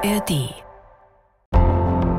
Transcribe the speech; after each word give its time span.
ARD. 0.00 0.54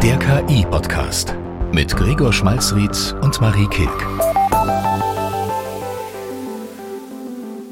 Der 0.04 0.20
KI-Podcast 0.20 1.33
mit 1.71 1.96
Gregor 1.96 2.33
Schmalzried 2.33 3.15
und 3.21 3.39
Marie 3.39 3.67
Kilk. 3.67 3.89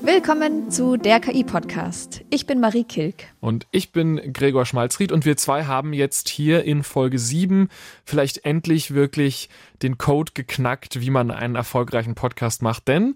Willkommen 0.03 0.71
zu 0.71 0.95
der 0.95 1.19
KI-Podcast. 1.19 2.23
Ich 2.29 2.45
bin 2.45 2.61
Marie 2.61 2.85
Kilk. 2.85 3.25
Und 3.41 3.67
ich 3.71 3.91
bin 3.91 4.31
Gregor 4.31 4.65
Schmalzried 4.65 5.11
und 5.11 5.25
wir 5.25 5.35
zwei 5.35 5.65
haben 5.65 5.91
jetzt 5.91 6.29
hier 6.29 6.63
in 6.63 6.83
Folge 6.83 7.19
7 7.19 7.67
vielleicht 8.05 8.45
endlich 8.45 8.93
wirklich 8.93 9.49
den 9.81 9.97
Code 9.97 10.31
geknackt, 10.33 11.01
wie 11.01 11.09
man 11.09 11.31
einen 11.31 11.55
erfolgreichen 11.55 12.15
Podcast 12.15 12.61
macht, 12.61 12.87
denn 12.87 13.15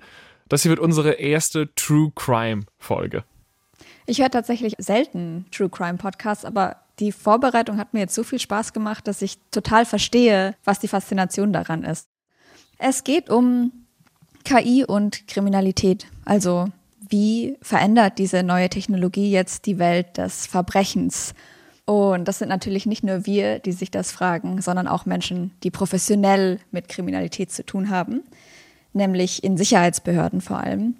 das 0.49 0.63
hier 0.63 0.71
wird 0.71 0.81
unsere 0.81 1.13
erste 1.13 1.73
True 1.75 2.11
Crime 2.13 2.63
Folge. 2.77 3.23
Ich 4.05 4.19
höre 4.19 4.31
tatsächlich 4.31 4.75
selten 4.77 5.45
True 5.51 5.69
Crime 5.69 5.97
Podcasts, 5.97 6.45
aber 6.45 6.77
die 6.99 7.11
Vorbereitung 7.11 7.77
hat 7.77 7.93
mir 7.93 8.01
jetzt 8.01 8.15
so 8.15 8.23
viel 8.23 8.39
Spaß 8.39 8.73
gemacht, 8.73 9.07
dass 9.07 9.21
ich 9.21 9.37
total 9.51 9.85
verstehe, 9.85 10.55
was 10.63 10.79
die 10.79 10.87
Faszination 10.87 11.53
daran 11.53 11.83
ist. 11.83 12.07
Es 12.77 13.03
geht 13.03 13.29
um 13.29 13.71
KI 14.43 14.85
und 14.85 15.27
Kriminalität. 15.27 16.07
Also 16.25 16.67
wie 17.09 17.57
verändert 17.61 18.17
diese 18.17 18.43
neue 18.43 18.69
Technologie 18.69 19.31
jetzt 19.31 19.65
die 19.65 19.79
Welt 19.79 20.17
des 20.17 20.47
Verbrechens? 20.47 21.33
Und 21.85 22.27
das 22.27 22.39
sind 22.39 22.49
natürlich 22.49 22.85
nicht 22.85 23.03
nur 23.03 23.25
wir, 23.25 23.59
die 23.59 23.71
sich 23.71 23.91
das 23.91 24.11
fragen, 24.11 24.61
sondern 24.61 24.87
auch 24.87 25.05
Menschen, 25.05 25.51
die 25.63 25.71
professionell 25.71 26.59
mit 26.71 26.87
Kriminalität 26.87 27.51
zu 27.51 27.65
tun 27.65 27.89
haben, 27.89 28.21
nämlich 28.93 29.43
in 29.43 29.57
Sicherheitsbehörden 29.57 30.41
vor 30.41 30.57
allem. 30.59 30.95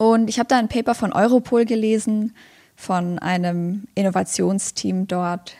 Und 0.00 0.30
ich 0.30 0.38
habe 0.38 0.48
da 0.48 0.56
ein 0.56 0.68
Paper 0.68 0.94
von 0.94 1.12
Europol 1.12 1.66
gelesen, 1.66 2.34
von 2.74 3.18
einem 3.18 3.84
Innovationsteam 3.94 5.06
dort, 5.06 5.56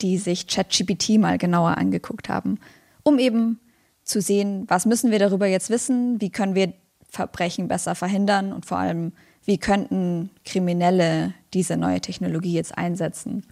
die 0.00 0.16
sich 0.16 0.46
ChatGPT 0.46 1.18
mal 1.18 1.36
genauer 1.36 1.76
angeguckt 1.76 2.30
haben, 2.30 2.58
um 3.02 3.18
eben 3.18 3.60
zu 4.02 4.22
sehen, 4.22 4.64
was 4.68 4.86
müssen 4.86 5.10
wir 5.10 5.18
darüber 5.18 5.46
jetzt 5.46 5.68
wissen, 5.68 6.22
wie 6.22 6.30
können 6.30 6.54
wir 6.54 6.72
Verbrechen 7.06 7.68
besser 7.68 7.94
verhindern 7.94 8.54
und 8.54 8.64
vor 8.64 8.78
allem, 8.78 9.12
wie 9.44 9.58
könnten 9.58 10.30
Kriminelle 10.46 11.34
diese 11.52 11.76
neue 11.76 12.00
Technologie 12.00 12.54
jetzt 12.54 12.78
einsetzen. 12.78 13.44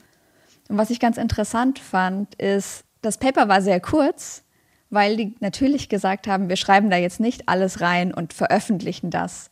Und 0.70 0.78
was 0.78 0.88
ich 0.88 1.00
ganz 1.00 1.18
interessant 1.18 1.78
fand, 1.78 2.34
ist, 2.36 2.84
das 3.02 3.18
Paper 3.18 3.48
war 3.48 3.60
sehr 3.60 3.78
kurz, 3.78 4.42
weil 4.88 5.18
die 5.18 5.34
natürlich 5.40 5.90
gesagt 5.90 6.26
haben, 6.26 6.48
wir 6.48 6.56
schreiben 6.56 6.88
da 6.88 6.96
jetzt 6.96 7.20
nicht 7.20 7.46
alles 7.46 7.82
rein 7.82 8.14
und 8.14 8.32
veröffentlichen 8.32 9.10
das 9.10 9.49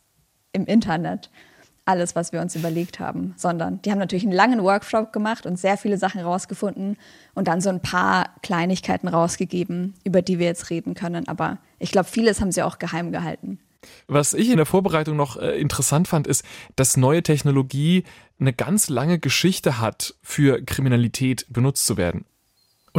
im 0.53 0.65
Internet 0.65 1.29
alles, 1.89 2.15
was 2.15 2.31
wir 2.31 2.41
uns 2.41 2.55
überlegt 2.55 2.99
haben, 2.99 3.33
sondern 3.35 3.81
die 3.81 3.91
haben 3.91 3.97
natürlich 3.97 4.23
einen 4.23 4.31
langen 4.31 4.61
Workshop 4.63 5.11
gemacht 5.11 5.47
und 5.47 5.57
sehr 5.57 5.75
viele 5.75 5.97
Sachen 5.97 6.21
rausgefunden 6.21 6.97
und 7.33 7.47
dann 7.47 7.61
so 7.61 7.69
ein 7.69 7.81
paar 7.81 8.29
Kleinigkeiten 8.43 9.07
rausgegeben, 9.07 9.95
über 10.03 10.21
die 10.21 10.37
wir 10.37 10.45
jetzt 10.45 10.69
reden 10.69 10.93
können. 10.93 11.27
Aber 11.27 11.57
ich 11.79 11.91
glaube, 11.91 12.07
vieles 12.07 12.41
haben 12.41 12.51
sie 12.51 12.61
auch 12.61 12.77
geheim 12.77 13.11
gehalten. 13.11 13.59
Was 14.07 14.33
ich 14.33 14.49
in 14.49 14.57
der 14.57 14.65
Vorbereitung 14.67 15.15
noch 15.15 15.37
äh, 15.37 15.59
interessant 15.59 16.07
fand, 16.07 16.27
ist, 16.27 16.43
dass 16.75 16.95
neue 16.95 17.23
Technologie 17.23 18.03
eine 18.39 18.53
ganz 18.53 18.89
lange 18.89 19.17
Geschichte 19.17 19.79
hat, 19.79 20.15
für 20.21 20.61
Kriminalität 20.61 21.47
benutzt 21.49 21.85
zu 21.85 21.97
werden. 21.97 22.25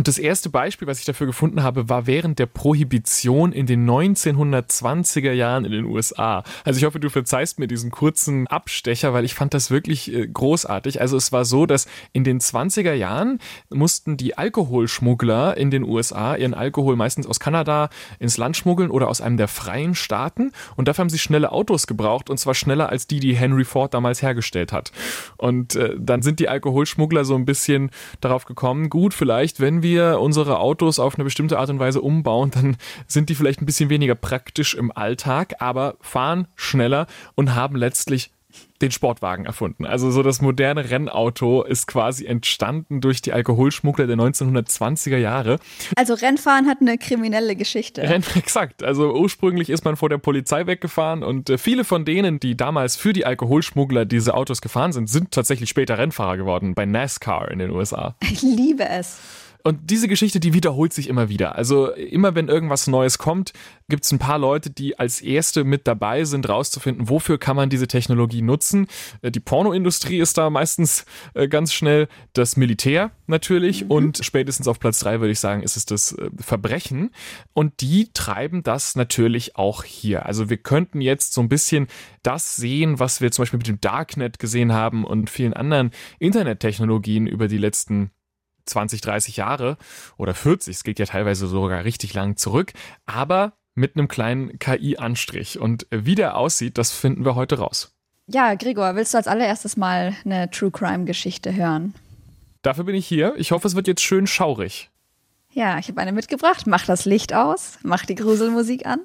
Und 0.00 0.08
das 0.08 0.16
erste 0.16 0.48
Beispiel, 0.48 0.88
was 0.88 0.98
ich 0.98 1.04
dafür 1.04 1.26
gefunden 1.26 1.62
habe, 1.62 1.90
war 1.90 2.06
während 2.06 2.38
der 2.38 2.46
Prohibition 2.46 3.52
in 3.52 3.66
den 3.66 3.86
1920er 3.86 5.32
Jahren 5.32 5.66
in 5.66 5.72
den 5.72 5.84
USA. 5.84 6.42
Also 6.64 6.78
ich 6.78 6.86
hoffe, 6.86 6.98
du 6.98 7.10
verzeihst 7.10 7.58
mir 7.58 7.66
diesen 7.66 7.90
kurzen 7.90 8.46
Abstecher, 8.46 9.12
weil 9.12 9.26
ich 9.26 9.34
fand 9.34 9.52
das 9.52 9.70
wirklich 9.70 10.10
äh, 10.10 10.26
großartig. 10.26 11.02
Also 11.02 11.18
es 11.18 11.32
war 11.32 11.44
so, 11.44 11.66
dass 11.66 11.86
in 12.14 12.24
den 12.24 12.40
20er 12.40 12.94
Jahren 12.94 13.40
mussten 13.68 14.16
die 14.16 14.38
Alkoholschmuggler 14.38 15.58
in 15.58 15.70
den 15.70 15.84
USA 15.84 16.34
ihren 16.34 16.54
Alkohol 16.54 16.96
meistens 16.96 17.26
aus 17.26 17.38
Kanada 17.38 17.90
ins 18.18 18.38
Land 18.38 18.56
schmuggeln 18.56 18.90
oder 18.90 19.06
aus 19.06 19.20
einem 19.20 19.36
der 19.36 19.48
freien 19.48 19.94
Staaten. 19.94 20.52
Und 20.76 20.88
dafür 20.88 21.02
haben 21.02 21.10
sie 21.10 21.18
schnelle 21.18 21.52
Autos 21.52 21.86
gebraucht 21.86 22.30
und 22.30 22.38
zwar 22.38 22.54
schneller 22.54 22.88
als 22.88 23.06
die, 23.06 23.20
die 23.20 23.36
Henry 23.36 23.66
Ford 23.66 23.92
damals 23.92 24.22
hergestellt 24.22 24.72
hat. 24.72 24.92
Und 25.36 25.76
äh, 25.76 25.94
dann 25.98 26.22
sind 26.22 26.40
die 26.40 26.48
Alkoholschmuggler 26.48 27.26
so 27.26 27.34
ein 27.34 27.44
bisschen 27.44 27.90
darauf 28.22 28.46
gekommen, 28.46 28.88
gut, 28.88 29.12
vielleicht, 29.12 29.60
wenn 29.60 29.82
wir 29.82 29.89
unsere 29.98 30.58
Autos 30.58 30.98
auf 30.98 31.16
eine 31.16 31.24
bestimmte 31.24 31.58
Art 31.58 31.70
und 31.70 31.78
Weise 31.78 32.00
umbauen, 32.00 32.50
dann 32.50 32.76
sind 33.06 33.28
die 33.28 33.34
vielleicht 33.34 33.60
ein 33.60 33.66
bisschen 33.66 33.90
weniger 33.90 34.14
praktisch 34.14 34.74
im 34.74 34.92
Alltag, 34.92 35.56
aber 35.58 35.96
fahren 36.00 36.48
schneller 36.56 37.06
und 37.34 37.54
haben 37.54 37.76
letztlich 37.76 38.30
den 38.80 38.90
Sportwagen 38.90 39.44
erfunden. 39.44 39.84
Also 39.84 40.10
so 40.10 40.22
das 40.22 40.40
moderne 40.40 40.90
Rennauto 40.90 41.62
ist 41.62 41.86
quasi 41.86 42.24
entstanden 42.24 43.00
durch 43.00 43.20
die 43.20 43.32
Alkoholschmuggler 43.32 44.06
der 44.06 44.16
1920er 44.16 45.18
Jahre. 45.18 45.58
Also 45.96 46.14
Rennfahren 46.14 46.66
hat 46.66 46.78
eine 46.80 46.96
kriminelle 46.96 47.56
Geschichte. 47.56 48.02
Renn, 48.02 48.24
exakt. 48.36 48.82
Also 48.82 49.14
ursprünglich 49.14 49.68
ist 49.70 49.84
man 49.84 49.96
vor 49.96 50.08
der 50.08 50.18
Polizei 50.18 50.66
weggefahren 50.66 51.22
und 51.22 51.50
äh, 51.50 51.58
viele 51.58 51.84
von 51.84 52.04
denen, 52.04 52.40
die 52.40 52.56
damals 52.56 52.96
für 52.96 53.12
die 53.12 53.26
Alkoholschmuggler 53.26 54.06
diese 54.06 54.34
Autos 54.34 54.60
gefahren 54.62 54.92
sind, 54.92 55.10
sind 55.10 55.32
tatsächlich 55.32 55.68
später 55.68 55.98
Rennfahrer 55.98 56.38
geworden 56.38 56.74
bei 56.74 56.86
NASCAR 56.86 57.50
in 57.50 57.58
den 57.58 57.70
USA. 57.70 58.16
Ich 58.22 58.42
liebe 58.42 58.88
es. 58.88 59.18
Und 59.62 59.90
diese 59.90 60.08
Geschichte, 60.08 60.40
die 60.40 60.54
wiederholt 60.54 60.92
sich 60.92 61.08
immer 61.08 61.28
wieder. 61.28 61.56
Also 61.56 61.90
immer 61.92 62.34
wenn 62.34 62.48
irgendwas 62.48 62.86
Neues 62.86 63.18
kommt, 63.18 63.52
gibt 63.88 64.04
es 64.04 64.12
ein 64.12 64.18
paar 64.18 64.38
Leute, 64.38 64.70
die 64.70 64.98
als 64.98 65.20
Erste 65.20 65.64
mit 65.64 65.86
dabei 65.86 66.24
sind, 66.24 66.48
rauszufinden, 66.48 67.08
wofür 67.08 67.38
kann 67.38 67.56
man 67.56 67.68
diese 67.68 67.88
Technologie 67.88 68.42
nutzen. 68.42 68.86
Äh, 69.22 69.30
die 69.30 69.40
Pornoindustrie 69.40 70.18
ist 70.18 70.38
da 70.38 70.48
meistens 70.48 71.04
äh, 71.34 71.48
ganz 71.48 71.72
schnell, 71.72 72.08
das 72.32 72.56
Militär 72.56 73.10
natürlich 73.26 73.84
mhm. 73.84 73.90
und 73.90 74.24
spätestens 74.24 74.68
auf 74.68 74.78
Platz 74.78 75.00
drei 75.00 75.20
würde 75.20 75.32
ich 75.32 75.40
sagen, 75.40 75.62
ist 75.62 75.76
es 75.76 75.84
das 75.84 76.12
äh, 76.12 76.30
Verbrechen. 76.38 77.10
Und 77.52 77.80
die 77.80 78.10
treiben 78.12 78.62
das 78.62 78.96
natürlich 78.96 79.56
auch 79.56 79.84
hier. 79.84 80.26
Also 80.26 80.48
wir 80.48 80.56
könnten 80.56 81.00
jetzt 81.00 81.32
so 81.32 81.40
ein 81.40 81.48
bisschen 81.48 81.88
das 82.22 82.56
sehen, 82.56 82.98
was 82.98 83.20
wir 83.20 83.30
zum 83.30 83.42
Beispiel 83.42 83.58
mit 83.58 83.68
dem 83.68 83.80
Darknet 83.80 84.38
gesehen 84.38 84.72
haben 84.72 85.04
und 85.04 85.30
vielen 85.30 85.52
anderen 85.52 85.90
Internettechnologien 86.18 87.26
über 87.26 87.48
die 87.48 87.58
letzten 87.58 88.10
20, 88.70 89.00
30 89.00 89.36
Jahre 89.36 89.76
oder 90.16 90.34
40, 90.34 90.76
es 90.76 90.84
geht 90.84 90.98
ja 90.98 91.06
teilweise 91.06 91.46
sogar 91.46 91.84
richtig 91.84 92.14
lang 92.14 92.36
zurück, 92.36 92.72
aber 93.06 93.52
mit 93.74 93.96
einem 93.96 94.08
kleinen 94.08 94.58
KI-Anstrich. 94.58 95.58
Und 95.58 95.86
wie 95.90 96.14
der 96.14 96.36
aussieht, 96.36 96.78
das 96.78 96.92
finden 96.92 97.24
wir 97.24 97.34
heute 97.34 97.58
raus. 97.58 97.94
Ja, 98.26 98.54
Gregor, 98.54 98.94
willst 98.94 99.14
du 99.14 99.18
als 99.18 99.26
allererstes 99.26 99.76
mal 99.76 100.14
eine 100.24 100.50
True 100.50 100.70
Crime-Geschichte 100.70 101.54
hören? 101.54 101.94
Dafür 102.62 102.84
bin 102.84 102.94
ich 102.94 103.06
hier. 103.06 103.34
Ich 103.36 103.52
hoffe, 103.52 103.66
es 103.66 103.74
wird 103.74 103.88
jetzt 103.88 104.02
schön 104.02 104.26
schaurig. 104.26 104.90
Ja, 105.52 105.78
ich 105.78 105.88
habe 105.88 106.00
eine 106.00 106.12
mitgebracht. 106.12 106.66
Mach 106.66 106.86
das 106.86 107.06
Licht 107.06 107.34
aus, 107.34 107.78
mach 107.82 108.04
die 108.06 108.14
Gruselmusik 108.14 108.86
an. 108.86 109.00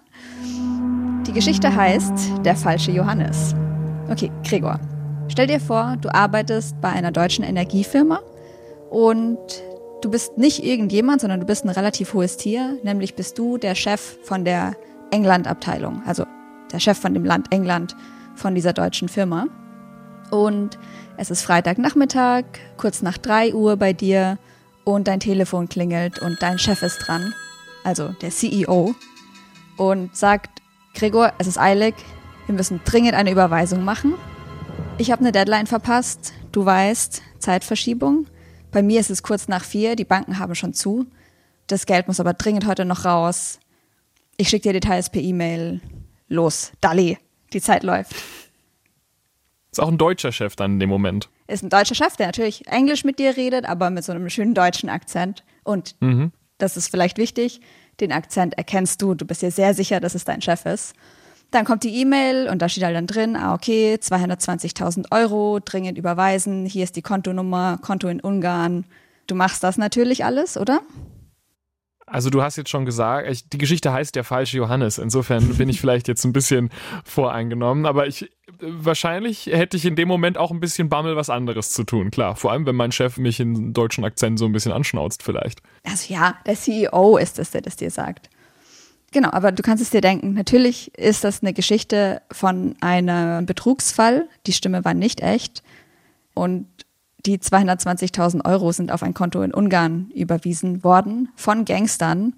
Die 1.26 1.34
Geschichte 1.34 1.76
heißt 1.76 2.46
Der 2.46 2.56
falsche 2.56 2.92
Johannes. 2.92 3.56
Okay, 4.12 4.32
Gregor, 4.48 4.80
stell 5.28 5.48
dir 5.48 5.60
vor, 5.60 5.98
du 6.02 6.14
arbeitest 6.14 6.80
bei 6.82 6.90
einer 6.90 7.12
deutschen 7.12 7.44
Energiefirma 7.44 8.22
und 8.90 9.38
du 10.02 10.10
bist 10.10 10.38
nicht 10.38 10.64
irgendjemand, 10.64 11.22
sondern 11.22 11.40
du 11.40 11.46
bist 11.46 11.66
ein 11.66 11.70
relativ 11.70 12.14
hohes 12.14 12.38
Tier, 12.38 12.78
nämlich 12.84 13.16
bist 13.16 13.38
du 13.38 13.58
der 13.58 13.76
Chef 13.76 14.18
von 14.24 14.46
der 14.46 14.76
England-Abteilung, 15.12 16.04
also 16.06 16.26
der 16.72 16.80
Chef 16.80 16.98
von 16.98 17.14
dem 17.14 17.26
Land 17.26 17.52
England 17.52 17.96
von 18.36 18.56
dieser 18.56 18.74
deutschen 18.74 19.10
Firma. 19.10 19.48
Und 20.32 20.78
es 21.18 21.32
ist 21.32 21.44
Freitagnachmittag, 21.44 22.44
kurz 22.78 23.02
nach 23.02 23.18
3 23.18 23.54
Uhr 23.54 23.78
bei 23.78 23.94
dir 23.94 24.38
und 24.84 25.08
dein 25.08 25.20
Telefon 25.20 25.70
klingelt 25.70 26.20
und 26.20 26.42
dein 26.42 26.60
Chef 26.60 26.82
ist 26.82 27.00
dran, 27.00 27.34
also 27.84 28.10
der 28.22 28.30
CEO, 28.30 28.96
und 29.78 30.16
sagt, 30.16 30.62
Gregor, 30.94 31.34
es 31.38 31.48
ist 31.48 31.60
eilig, 31.60 31.96
wir 32.46 32.56
müssen 32.56 32.80
dringend 32.86 33.14
eine 33.14 33.32
Überweisung 33.32 33.84
machen. 33.84 34.14
Ich 34.98 35.12
habe 35.12 35.22
eine 35.22 35.32
Deadline 35.32 35.68
verpasst, 35.68 36.34
du 36.52 36.66
weißt, 36.66 37.22
Zeitverschiebung. 37.40 38.28
Bei 38.76 38.84
mir 38.84 39.00
ist 39.00 39.10
es 39.10 39.24
kurz 39.24 39.48
nach 39.48 39.64
vier, 39.64 39.96
die 39.96 40.04
Banken 40.04 40.38
haben 40.38 40.54
schon 40.54 40.74
zu. 40.74 41.06
Das 41.68 41.86
Geld 41.86 42.10
muss 42.10 42.20
aber 42.20 42.34
dringend 42.34 42.68
heute 42.68 42.84
noch 42.84 43.06
raus. 43.06 43.62
Ich 44.36 44.50
schicke 44.50 44.64
dir 44.64 44.74
Details 44.74 45.10
per 45.10 45.22
E-Mail. 45.22 45.80
Los, 46.28 46.74
Dali, 46.82 47.18
die 47.54 47.62
Zeit 47.62 47.84
läuft. 47.84 48.14
Ist 49.72 49.80
auch 49.80 49.88
ein 49.88 49.98
deutscher 49.98 50.34
Chef 50.34 50.58
dann 50.58 50.74
in 50.74 50.80
dem 50.82 50.90
Moment. 50.90 51.30
Ist 51.48 51.64
ein 51.64 51.70
deutscher 51.70 51.96
Chef, 51.96 52.18
der 52.18 52.26
natürlich 52.26 52.68
Englisch 52.68 53.06
mit 53.06 53.18
dir 53.18 53.38
redet, 53.38 53.64
aber 53.64 53.90
mit 53.92 54.04
so 54.04 54.12
einem 54.12 54.30
schönen 54.30 54.54
deutschen 54.54 54.90
Akzent. 54.90 55.46
Und 55.64 55.96
mhm. 56.02 56.34
das 56.58 56.76
ist 56.76 56.90
vielleicht 56.90 57.18
wichtig, 57.18 57.62
den 58.02 58.12
Akzent 58.12 58.56
erkennst 58.56 59.02
du, 59.02 59.14
du 59.14 59.24
bist 59.24 59.42
dir 59.42 59.52
sehr 59.52 59.74
sicher, 59.74 60.02
dass 60.02 60.16
es 60.16 60.26
dein 60.26 60.42
Chef 60.42 60.66
ist. 60.66 60.96
Dann 61.52 61.66
kommt 61.66 61.84
die 61.84 62.02
E-Mail 62.02 62.50
und 62.50 62.62
da 62.62 62.70
steht 62.70 62.84
halt 62.84 62.96
dann 62.96 63.08
drin, 63.08 63.36
ah 63.36 63.54
okay, 63.54 63.96
220.000 63.96 65.12
Euro, 65.12 65.60
dringend 65.64 65.98
überweisen, 65.98 66.66
hier 66.66 66.84
ist 66.84 66.96
die 66.96 67.02
Kontonummer, 67.02 67.80
Konto 67.82 68.08
in 68.08 68.20
Ungarn. 68.20 68.86
Du 69.28 69.36
machst 69.36 69.64
das 69.64 69.78
natürlich 69.78 70.26
alles, 70.26 70.58
oder? 70.58 70.82
Also 72.08 72.30
du 72.30 72.44
hast 72.44 72.56
jetzt 72.56 72.70
schon 72.70 72.86
gesagt, 72.86 73.28
ich, 73.30 73.50
die 73.50 73.58
Geschichte 73.58 73.92
heißt 73.92 74.16
der 74.16 74.24
falsche 74.24 74.58
Johannes. 74.58 75.00
Insofern 75.00 75.56
bin 75.58 75.70
ich 75.70 75.82
vielleicht 75.82 76.08
jetzt 76.08 76.24
ein 76.24 76.34
bisschen 76.34 76.70
voreingenommen, 77.04 77.86
aber 77.86 78.08
ich 78.08 78.30
wahrscheinlich 78.60 79.48
hätte 79.48 79.76
ich 79.76 79.86
in 79.86 79.96
dem 79.96 80.08
Moment 80.08 80.38
auch 80.38 80.52
ein 80.52 80.60
bisschen 80.60 80.88
Bammel, 80.88 81.16
was 81.16 81.30
anderes 81.30 81.72
zu 81.72 81.84
tun. 81.84 82.12
Klar, 82.12 82.36
vor 82.36 82.52
allem 82.52 82.66
wenn 82.66 82.76
mein 82.76 82.92
Chef 82.92 83.18
mich 83.18 83.40
in 83.40 83.74
deutschen 83.74 84.06
Akzent 84.06 84.38
so 84.38 84.46
ein 84.46 84.52
bisschen 84.52 84.72
anschnauzt 84.72 85.24
vielleicht. 85.24 85.62
Also 85.84 86.14
ja, 86.14 86.36
der 86.46 86.56
CEO 86.56 87.18
ist 87.18 87.40
es, 87.40 87.52
der 87.52 87.62
das 87.62 87.76
dir 87.76 87.90
sagt. 87.90 88.30
Genau, 89.16 89.30
aber 89.32 89.54
du 89.54 89.64
kannst 89.64 89.82
es 89.82 89.92
dir 89.92 90.02
denken, 90.02 90.34
natürlich 90.34 90.94
ist 90.98 91.24
das 91.24 91.42
eine 91.42 91.54
Geschichte 91.54 92.22
von 92.34 92.76
einem 92.82 93.46
Betrugsfall. 93.46 94.28
Die 94.46 94.52
Stimme 94.52 94.84
war 94.84 94.94
nicht 94.94 95.22
echt 95.22 95.64
und 96.34 96.68
die 97.26 97.38
220.000 97.38 98.44
Euro 98.44 98.74
sind 98.74 98.92
auf 98.92 99.04
ein 99.04 99.14
Konto 99.14 99.42
in 99.42 99.54
Ungarn 99.54 100.12
überwiesen 100.14 100.84
worden 100.84 101.30
von 101.38 101.64
Gangstern, 101.64 102.34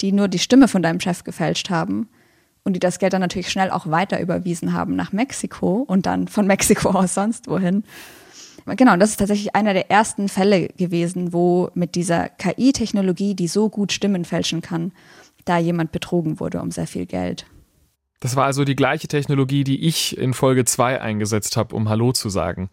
die 0.00 0.10
nur 0.10 0.26
die 0.26 0.40
Stimme 0.40 0.66
von 0.66 0.82
deinem 0.82 0.98
Chef 0.98 1.22
gefälscht 1.22 1.70
haben 1.70 2.08
und 2.64 2.72
die 2.72 2.80
das 2.80 2.98
Geld 2.98 3.12
dann 3.12 3.20
natürlich 3.20 3.52
schnell 3.52 3.70
auch 3.70 3.88
weiter 3.88 4.18
überwiesen 4.18 4.72
haben 4.72 4.96
nach 4.96 5.12
Mexiko 5.12 5.84
und 5.86 6.06
dann 6.06 6.26
von 6.26 6.48
Mexiko 6.48 6.90
aus 6.98 7.14
sonst 7.14 7.46
wohin. 7.46 7.84
Genau, 8.74 8.94
und 8.94 8.98
das 8.98 9.10
ist 9.10 9.18
tatsächlich 9.18 9.54
einer 9.54 9.74
der 9.74 9.92
ersten 9.92 10.28
Fälle 10.28 10.70
gewesen, 10.76 11.32
wo 11.32 11.70
mit 11.74 11.94
dieser 11.94 12.28
KI-Technologie, 12.30 13.36
die 13.36 13.46
so 13.46 13.68
gut 13.68 13.92
Stimmen 13.92 14.24
fälschen 14.24 14.60
kann, 14.60 14.90
da 15.46 15.56
jemand 15.56 15.92
betrogen 15.92 16.38
wurde 16.38 16.60
um 16.60 16.70
sehr 16.70 16.86
viel 16.86 17.06
Geld. 17.06 17.46
Das 18.20 18.36
war 18.36 18.44
also 18.44 18.64
die 18.64 18.76
gleiche 18.76 19.08
Technologie, 19.08 19.64
die 19.64 19.86
ich 19.86 20.16
in 20.18 20.34
Folge 20.34 20.64
2 20.64 21.00
eingesetzt 21.00 21.56
habe, 21.56 21.74
um 21.74 21.88
Hallo 21.88 22.12
zu 22.12 22.28
sagen. 22.28 22.70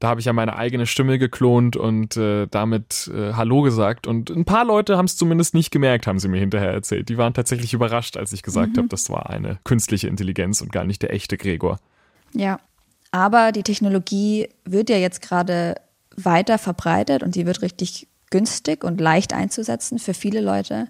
Da 0.00 0.08
habe 0.08 0.18
ich 0.18 0.26
ja 0.26 0.32
meine 0.32 0.56
eigene 0.56 0.86
Stimme 0.86 1.18
geklont 1.18 1.76
und 1.76 2.16
äh, 2.16 2.48
damit 2.50 3.08
äh, 3.14 3.34
Hallo 3.34 3.62
gesagt. 3.62 4.08
Und 4.08 4.30
ein 4.30 4.44
paar 4.44 4.64
Leute 4.64 4.96
haben 4.96 5.04
es 5.04 5.16
zumindest 5.16 5.54
nicht 5.54 5.70
gemerkt, 5.70 6.08
haben 6.08 6.18
sie 6.18 6.26
mir 6.26 6.40
hinterher 6.40 6.72
erzählt. 6.72 7.08
Die 7.08 7.18
waren 7.18 7.34
tatsächlich 7.34 7.72
überrascht, 7.72 8.16
als 8.16 8.32
ich 8.32 8.42
gesagt 8.42 8.72
mhm. 8.72 8.78
habe, 8.78 8.88
das 8.88 9.10
war 9.10 9.30
eine 9.30 9.60
künstliche 9.62 10.08
Intelligenz 10.08 10.60
und 10.60 10.72
gar 10.72 10.84
nicht 10.84 11.02
der 11.02 11.12
echte 11.12 11.36
Gregor. 11.36 11.78
Ja, 12.32 12.58
aber 13.12 13.52
die 13.52 13.62
Technologie 13.62 14.48
wird 14.64 14.90
ja 14.90 14.96
jetzt 14.96 15.22
gerade 15.22 15.76
weiter 16.16 16.58
verbreitet 16.58 17.22
und 17.22 17.34
sie 17.34 17.46
wird 17.46 17.62
richtig 17.62 18.08
günstig 18.30 18.82
und 18.82 19.00
leicht 19.00 19.32
einzusetzen 19.32 20.00
für 20.00 20.14
viele 20.14 20.40
Leute. 20.40 20.88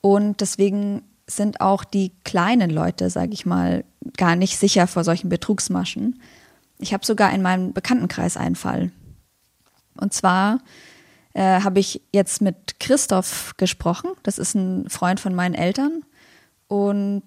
Und 0.00 0.40
deswegen 0.40 1.02
sind 1.26 1.60
auch 1.60 1.84
die 1.84 2.12
kleinen 2.24 2.70
Leute, 2.70 3.10
sage 3.10 3.32
ich 3.32 3.46
mal, 3.46 3.84
gar 4.16 4.36
nicht 4.36 4.58
sicher 4.58 4.86
vor 4.86 5.04
solchen 5.04 5.28
Betrugsmaschen. 5.28 6.20
Ich 6.78 6.92
habe 6.92 7.04
sogar 7.04 7.32
in 7.32 7.42
meinem 7.42 7.72
Bekanntenkreis 7.72 8.36
einen 8.36 8.56
Fall. 8.56 8.90
Und 10.00 10.14
zwar 10.14 10.60
äh, 11.34 11.60
habe 11.60 11.80
ich 11.80 12.02
jetzt 12.12 12.40
mit 12.40 12.80
Christoph 12.80 13.54
gesprochen. 13.56 14.10
Das 14.22 14.38
ist 14.38 14.54
ein 14.54 14.88
Freund 14.88 15.20
von 15.20 15.34
meinen 15.34 15.54
Eltern. 15.54 16.04
Und 16.68 17.24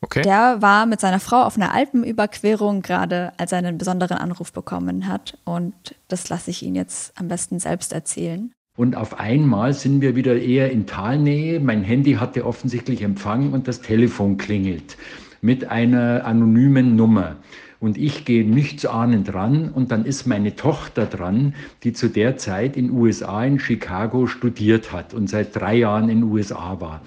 okay. 0.00 0.22
der 0.22 0.62
war 0.62 0.86
mit 0.86 1.00
seiner 1.00 1.20
Frau 1.20 1.42
auf 1.42 1.56
einer 1.56 1.72
Alpenüberquerung 1.72 2.82
gerade, 2.82 3.32
als 3.38 3.52
er 3.52 3.58
einen 3.58 3.78
besonderen 3.78 4.18
Anruf 4.18 4.52
bekommen 4.52 5.08
hat. 5.08 5.38
Und 5.44 5.74
das 6.08 6.28
lasse 6.28 6.50
ich 6.50 6.62
ihn 6.62 6.74
jetzt 6.74 7.18
am 7.18 7.28
besten 7.28 7.58
selbst 7.58 7.92
erzählen. 7.92 8.52
Und 8.76 8.96
auf 8.96 9.20
einmal 9.20 9.74
sind 9.74 10.00
wir 10.00 10.16
wieder 10.16 10.40
eher 10.40 10.70
in 10.70 10.86
Talnähe. 10.86 11.60
Mein 11.60 11.82
Handy 11.82 12.14
hatte 12.14 12.46
offensichtlich 12.46 13.02
Empfang 13.02 13.52
und 13.52 13.68
das 13.68 13.82
Telefon 13.82 14.38
klingelt 14.38 14.96
mit 15.42 15.66
einer 15.66 16.24
anonymen 16.24 16.96
Nummer 16.96 17.36
und 17.78 17.98
ich 17.98 18.24
gehe 18.24 18.44
nichtsahnend 18.44 19.34
ran 19.34 19.70
und 19.70 19.90
dann 19.90 20.04
ist 20.04 20.26
meine 20.26 20.54
Tochter 20.54 21.06
dran, 21.06 21.54
die 21.82 21.92
zu 21.92 22.08
der 22.08 22.36
Zeit 22.36 22.76
in 22.76 22.90
USA, 22.90 23.44
in 23.44 23.58
Chicago 23.58 24.26
studiert 24.26 24.92
hat 24.92 25.14
und 25.14 25.28
seit 25.28 25.56
drei 25.56 25.76
Jahren 25.76 26.08
in 26.08 26.22
USA 26.22 26.80
war. 26.80 27.02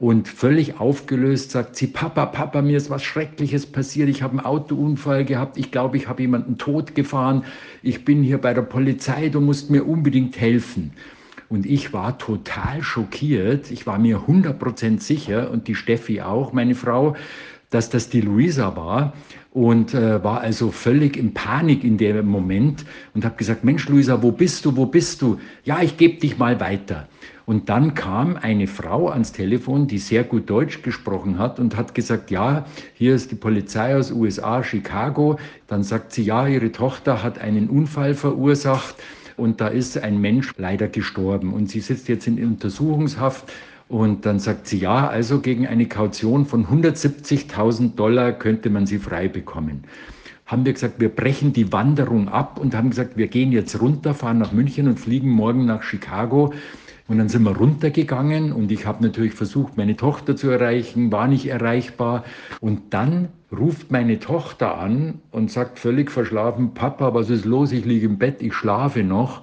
Und 0.00 0.28
völlig 0.28 0.78
aufgelöst 0.78 1.50
sagt 1.50 1.74
sie, 1.74 1.88
Papa, 1.88 2.26
Papa, 2.26 2.62
mir 2.62 2.76
ist 2.76 2.88
was 2.88 3.02
Schreckliches 3.02 3.66
passiert. 3.66 4.08
Ich 4.08 4.22
habe 4.22 4.38
einen 4.38 4.46
Autounfall 4.46 5.24
gehabt. 5.24 5.58
Ich 5.58 5.72
glaube, 5.72 5.96
ich 5.96 6.08
habe 6.08 6.22
jemanden 6.22 6.56
tot 6.56 6.94
gefahren. 6.94 7.44
Ich 7.82 8.04
bin 8.04 8.22
hier 8.22 8.38
bei 8.38 8.54
der 8.54 8.62
Polizei. 8.62 9.28
Du 9.28 9.40
musst 9.40 9.70
mir 9.70 9.88
unbedingt 9.88 10.40
helfen. 10.40 10.92
Und 11.48 11.66
ich 11.66 11.92
war 11.92 12.18
total 12.18 12.82
schockiert. 12.82 13.72
Ich 13.72 13.86
war 13.86 13.98
mir 13.98 14.18
100% 14.28 15.00
sicher 15.00 15.50
und 15.50 15.66
die 15.66 15.74
Steffi 15.74 16.20
auch, 16.20 16.52
meine 16.52 16.76
Frau, 16.76 17.16
dass 17.70 17.90
das 17.90 18.08
die 18.08 18.20
Luisa 18.20 18.76
war 18.76 19.14
und 19.50 19.94
äh, 19.94 20.22
war 20.22 20.40
also 20.40 20.70
völlig 20.70 21.16
in 21.16 21.34
Panik 21.34 21.84
in 21.84 21.98
dem 21.98 22.26
Moment 22.26 22.84
und 23.14 23.24
habe 23.24 23.36
gesagt, 23.36 23.64
Mensch 23.64 23.88
Luisa, 23.88 24.22
wo 24.22 24.30
bist 24.30 24.64
du, 24.64 24.76
wo 24.76 24.86
bist 24.86 25.22
du? 25.22 25.38
Ja, 25.64 25.82
ich 25.82 25.96
gebe 25.96 26.20
dich 26.20 26.38
mal 26.38 26.60
weiter. 26.60 27.08
Und 27.48 27.70
dann 27.70 27.94
kam 27.94 28.36
eine 28.36 28.66
Frau 28.66 29.08
ans 29.08 29.32
Telefon, 29.32 29.86
die 29.86 29.96
sehr 29.96 30.22
gut 30.22 30.50
Deutsch 30.50 30.82
gesprochen 30.82 31.38
hat 31.38 31.58
und 31.58 31.78
hat 31.78 31.94
gesagt, 31.94 32.30
ja, 32.30 32.66
hier 32.92 33.14
ist 33.14 33.30
die 33.30 33.36
Polizei 33.36 33.96
aus 33.96 34.12
USA, 34.12 34.62
Chicago. 34.62 35.38
Dann 35.66 35.82
sagt 35.82 36.12
sie, 36.12 36.24
ja, 36.24 36.46
ihre 36.46 36.72
Tochter 36.72 37.22
hat 37.22 37.38
einen 37.38 37.70
Unfall 37.70 38.12
verursacht 38.12 38.96
und 39.38 39.62
da 39.62 39.68
ist 39.68 39.96
ein 39.96 40.20
Mensch 40.20 40.52
leider 40.58 40.88
gestorben 40.88 41.54
und 41.54 41.70
sie 41.70 41.80
sitzt 41.80 42.08
jetzt 42.08 42.26
in 42.26 42.36
Untersuchungshaft 42.44 43.50
und 43.88 44.26
dann 44.26 44.40
sagt 44.40 44.66
sie, 44.66 44.80
ja, 44.80 45.08
also 45.08 45.40
gegen 45.40 45.66
eine 45.66 45.86
Kaution 45.86 46.44
von 46.44 46.66
170.000 46.66 47.94
Dollar 47.94 48.32
könnte 48.32 48.68
man 48.68 48.86
sie 48.86 48.98
frei 48.98 49.26
bekommen. 49.26 49.84
Haben 50.44 50.66
wir 50.66 50.74
gesagt, 50.74 51.00
wir 51.00 51.08
brechen 51.08 51.54
die 51.54 51.72
Wanderung 51.72 52.28
ab 52.28 52.60
und 52.60 52.74
haben 52.74 52.90
gesagt, 52.90 53.16
wir 53.16 53.28
gehen 53.28 53.52
jetzt 53.52 53.80
runter, 53.80 54.12
fahren 54.12 54.36
nach 54.36 54.52
München 54.52 54.86
und 54.86 55.00
fliegen 55.00 55.30
morgen 55.30 55.64
nach 55.64 55.82
Chicago. 55.82 56.52
Und 57.08 57.16
dann 57.16 57.30
sind 57.30 57.42
wir 57.42 57.56
runtergegangen 57.56 58.52
und 58.52 58.70
ich 58.70 58.84
habe 58.84 59.02
natürlich 59.02 59.32
versucht, 59.32 59.78
meine 59.78 59.96
Tochter 59.96 60.36
zu 60.36 60.50
erreichen, 60.50 61.10
war 61.10 61.26
nicht 61.26 61.46
erreichbar. 61.46 62.24
Und 62.60 62.92
dann 62.92 63.30
ruft 63.50 63.90
meine 63.90 64.18
Tochter 64.18 64.76
an 64.76 65.22
und 65.30 65.50
sagt 65.50 65.78
völlig 65.78 66.10
verschlafen, 66.10 66.74
Papa, 66.74 67.14
was 67.14 67.30
ist 67.30 67.46
los? 67.46 67.72
Ich 67.72 67.86
liege 67.86 68.06
im 68.06 68.18
Bett, 68.18 68.42
ich 68.42 68.52
schlafe 68.52 69.02
noch. 69.02 69.42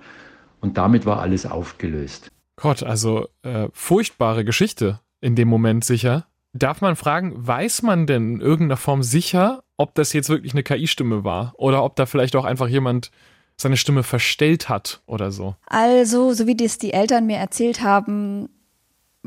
Und 0.62 0.78
damit 0.78 1.08
war 1.08 1.22
alles 1.22 1.48
aufgelöst. 1.48 2.30
Gott, 2.56 2.84
also 2.84 3.28
äh, 3.42 3.68
furchtbare 3.74 4.46
Geschichte 4.46 5.00
in 5.20 5.36
dem 5.36 5.48
Moment 5.48 5.84
sicher. 5.84 6.28
Darf 6.54 6.82
man 6.82 6.96
fragen, 6.96 7.34
weiß 7.36 7.82
man 7.82 8.06
denn 8.06 8.36
in 8.36 8.42
irgendeiner 8.42 8.78
Form 8.78 9.02
sicher, 9.02 9.64
ob 9.76 9.96
das 9.96 10.14
jetzt 10.14 10.30
wirklich 10.30 10.54
eine 10.54 10.64
KI-Stimme 10.64 11.24
war 11.24 11.54
oder 11.58 11.84
ob 11.84 11.96
da 11.96 12.06
vielleicht 12.06 12.36
auch 12.36 12.46
einfach 12.46 12.68
jemand 12.68 13.12
seine 13.57 13.78
Stimme 13.78 14.04
verstellt 14.04 14.69
hat 14.69 15.02
oder 15.06 15.31
so? 15.31 15.56
Also, 15.68 16.34
so 16.34 16.48
wie 16.48 16.56
das 16.56 16.78
die 16.78 16.94
Eltern 16.94 17.25
mir 17.25 17.38
erzählt 17.38 17.81
haben, 17.81 18.50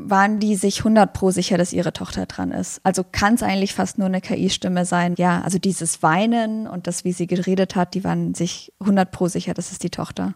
waren 0.07 0.39
die 0.39 0.55
sich 0.55 0.79
100 0.79 1.11
pro 1.13 1.31
sicher, 1.31 1.57
dass 1.57 1.73
ihre 1.73 1.93
Tochter 1.93 2.25
dran 2.25 2.51
ist. 2.51 2.79
Also 2.83 3.03
kann 3.03 3.33
es 3.33 3.43
eigentlich 3.43 3.73
fast 3.73 3.97
nur 3.97 4.07
eine 4.07 4.21
KI-Stimme 4.21 4.85
sein. 4.85 5.15
Ja, 5.17 5.41
also 5.41 5.59
dieses 5.59 6.01
Weinen 6.01 6.67
und 6.67 6.87
das, 6.87 7.03
wie 7.03 7.11
sie 7.11 7.27
geredet 7.27 7.75
hat, 7.75 7.93
die 7.95 8.03
waren 8.03 8.33
sich 8.33 8.71
100 8.79 9.11
pro 9.11 9.27
sicher, 9.27 9.53
das 9.53 9.71
ist 9.71 9.83
die 9.83 9.89
Tochter. 9.89 10.35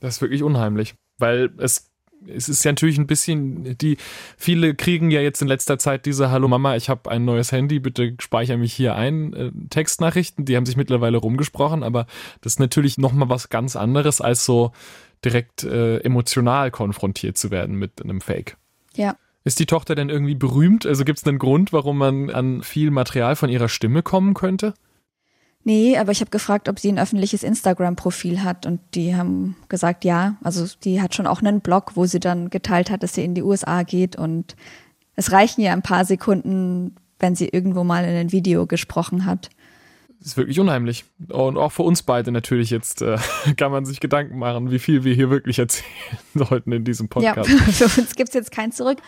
Das 0.00 0.16
ist 0.16 0.22
wirklich 0.22 0.42
unheimlich, 0.42 0.94
weil 1.18 1.50
es 1.58 1.85
es 2.28 2.48
ist 2.48 2.64
ja 2.64 2.72
natürlich 2.72 2.98
ein 2.98 3.06
bisschen, 3.06 3.76
die 3.78 3.96
viele 4.36 4.74
kriegen 4.74 5.10
ja 5.10 5.20
jetzt 5.20 5.42
in 5.42 5.48
letzter 5.48 5.78
Zeit 5.78 6.06
diese 6.06 6.30
Hallo 6.30 6.48
Mama, 6.48 6.76
ich 6.76 6.88
habe 6.88 7.10
ein 7.10 7.24
neues 7.24 7.52
Handy, 7.52 7.78
bitte 7.78 8.14
speichere 8.20 8.56
mich 8.56 8.72
hier 8.72 8.94
ein 8.94 9.32
äh, 9.32 9.50
Textnachrichten, 9.70 10.44
die 10.44 10.56
haben 10.56 10.66
sich 10.66 10.76
mittlerweile 10.76 11.18
rumgesprochen, 11.18 11.82
aber 11.82 12.06
das 12.40 12.54
ist 12.54 12.60
natürlich 12.60 12.98
nochmal 12.98 13.28
was 13.28 13.48
ganz 13.48 13.76
anderes 13.76 14.20
als 14.20 14.44
so 14.44 14.72
direkt 15.24 15.64
äh, 15.64 15.98
emotional 15.98 16.70
konfrontiert 16.70 17.38
zu 17.38 17.50
werden 17.50 17.76
mit 17.76 18.02
einem 18.02 18.20
Fake. 18.20 18.56
Ja. 18.94 19.16
Ist 19.44 19.60
die 19.60 19.66
Tochter 19.66 19.94
denn 19.94 20.08
irgendwie 20.08 20.34
berühmt? 20.34 20.86
Also 20.86 21.04
gibt 21.04 21.18
es 21.18 21.26
einen 21.26 21.38
Grund, 21.38 21.72
warum 21.72 21.98
man 21.98 22.30
an 22.30 22.62
viel 22.62 22.90
Material 22.90 23.36
von 23.36 23.48
ihrer 23.48 23.68
Stimme 23.68 24.02
kommen 24.02 24.34
könnte? 24.34 24.74
Nee, 25.66 25.98
aber 25.98 26.12
ich 26.12 26.20
habe 26.20 26.30
gefragt, 26.30 26.68
ob 26.68 26.78
sie 26.78 26.92
ein 26.92 26.98
öffentliches 27.00 27.42
Instagram-Profil 27.42 28.44
hat 28.44 28.66
und 28.66 28.78
die 28.94 29.16
haben 29.16 29.56
gesagt, 29.68 30.04
ja. 30.04 30.36
Also 30.44 30.64
die 30.84 31.02
hat 31.02 31.16
schon 31.16 31.26
auch 31.26 31.42
einen 31.42 31.60
Blog, 31.60 31.96
wo 31.96 32.06
sie 32.06 32.20
dann 32.20 32.50
geteilt 32.50 32.88
hat, 32.88 33.02
dass 33.02 33.14
sie 33.14 33.24
in 33.24 33.34
die 33.34 33.42
USA 33.42 33.82
geht 33.82 34.14
und 34.14 34.54
es 35.16 35.32
reichen 35.32 35.62
ja 35.62 35.72
ein 35.72 35.82
paar 35.82 36.04
Sekunden, 36.04 36.94
wenn 37.18 37.34
sie 37.34 37.48
irgendwo 37.48 37.82
mal 37.82 38.04
in 38.04 38.14
ein 38.14 38.30
Video 38.30 38.66
gesprochen 38.66 39.26
hat. 39.26 39.50
Das 40.20 40.28
ist 40.28 40.36
wirklich 40.36 40.60
unheimlich. 40.60 41.04
Und 41.30 41.56
auch 41.56 41.72
für 41.72 41.82
uns 41.82 42.04
beide 42.04 42.30
natürlich 42.30 42.70
jetzt 42.70 43.02
äh, 43.02 43.18
kann 43.56 43.72
man 43.72 43.84
sich 43.84 43.98
Gedanken 43.98 44.38
machen, 44.38 44.70
wie 44.70 44.78
viel 44.78 45.02
wir 45.02 45.14
hier 45.14 45.30
wirklich 45.30 45.58
erzählen 45.58 45.90
sollten 46.34 46.70
in 46.70 46.84
diesem 46.84 47.08
Podcast. 47.08 47.50
Ja, 47.50 47.56
für 47.88 48.00
uns 48.00 48.14
gibt 48.14 48.28
es 48.28 48.34
jetzt 48.36 48.52
kein 48.52 48.70
Zurück. 48.70 48.98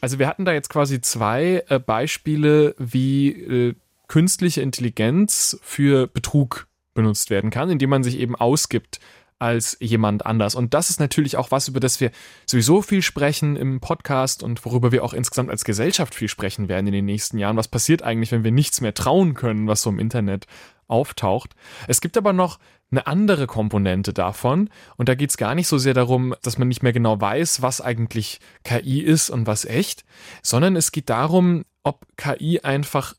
Also 0.00 0.18
wir 0.18 0.26
hatten 0.26 0.44
da 0.44 0.52
jetzt 0.52 0.68
quasi 0.68 1.00
zwei 1.00 1.62
äh, 1.68 1.78
Beispiele, 1.78 2.74
wie 2.76 3.28
äh, 3.30 3.74
künstliche 4.08 4.62
Intelligenz 4.62 5.58
für 5.62 6.06
Betrug 6.06 6.66
benutzt 6.94 7.30
werden 7.30 7.50
kann, 7.50 7.70
indem 7.70 7.90
man 7.90 8.02
sich 8.02 8.18
eben 8.18 8.34
ausgibt 8.34 8.98
als 9.38 9.76
jemand 9.80 10.26
anders. 10.26 10.54
Und 10.56 10.74
das 10.74 10.90
ist 10.90 10.98
natürlich 10.98 11.36
auch 11.36 11.52
was, 11.52 11.68
über 11.68 11.78
das 11.78 12.00
wir 12.00 12.10
sowieso 12.44 12.82
viel 12.82 13.02
sprechen 13.02 13.54
im 13.54 13.80
Podcast 13.80 14.42
und 14.42 14.64
worüber 14.64 14.90
wir 14.90 15.04
auch 15.04 15.12
insgesamt 15.12 15.50
als 15.50 15.64
Gesellschaft 15.64 16.14
viel 16.14 16.28
sprechen 16.28 16.68
werden 16.68 16.88
in 16.88 16.92
den 16.92 17.04
nächsten 17.04 17.38
Jahren. 17.38 17.56
Was 17.56 17.68
passiert 17.68 18.02
eigentlich, 18.02 18.32
wenn 18.32 18.42
wir 18.42 18.50
nichts 18.50 18.80
mehr 18.80 18.94
trauen 18.94 19.34
können, 19.34 19.68
was 19.68 19.82
so 19.82 19.90
im 19.90 20.00
Internet 20.00 20.46
auftaucht. 20.88 21.54
Es 21.86 22.00
gibt 22.00 22.16
aber 22.16 22.32
noch 22.32 22.58
eine 22.90 23.06
andere 23.06 23.46
Komponente 23.46 24.12
davon. 24.12 24.70
Und 24.96 25.08
da 25.08 25.14
geht 25.14 25.30
es 25.30 25.36
gar 25.36 25.54
nicht 25.54 25.68
so 25.68 25.78
sehr 25.78 25.94
darum, 25.94 26.34
dass 26.42 26.58
man 26.58 26.68
nicht 26.68 26.82
mehr 26.82 26.94
genau 26.94 27.20
weiß, 27.20 27.62
was 27.62 27.80
eigentlich 27.80 28.40
KI 28.64 29.00
ist 29.00 29.30
und 29.30 29.46
was 29.46 29.66
echt, 29.66 30.04
sondern 30.42 30.74
es 30.74 30.90
geht 30.90 31.10
darum, 31.10 31.64
ob 31.82 32.06
KI 32.16 32.60
einfach 32.60 33.14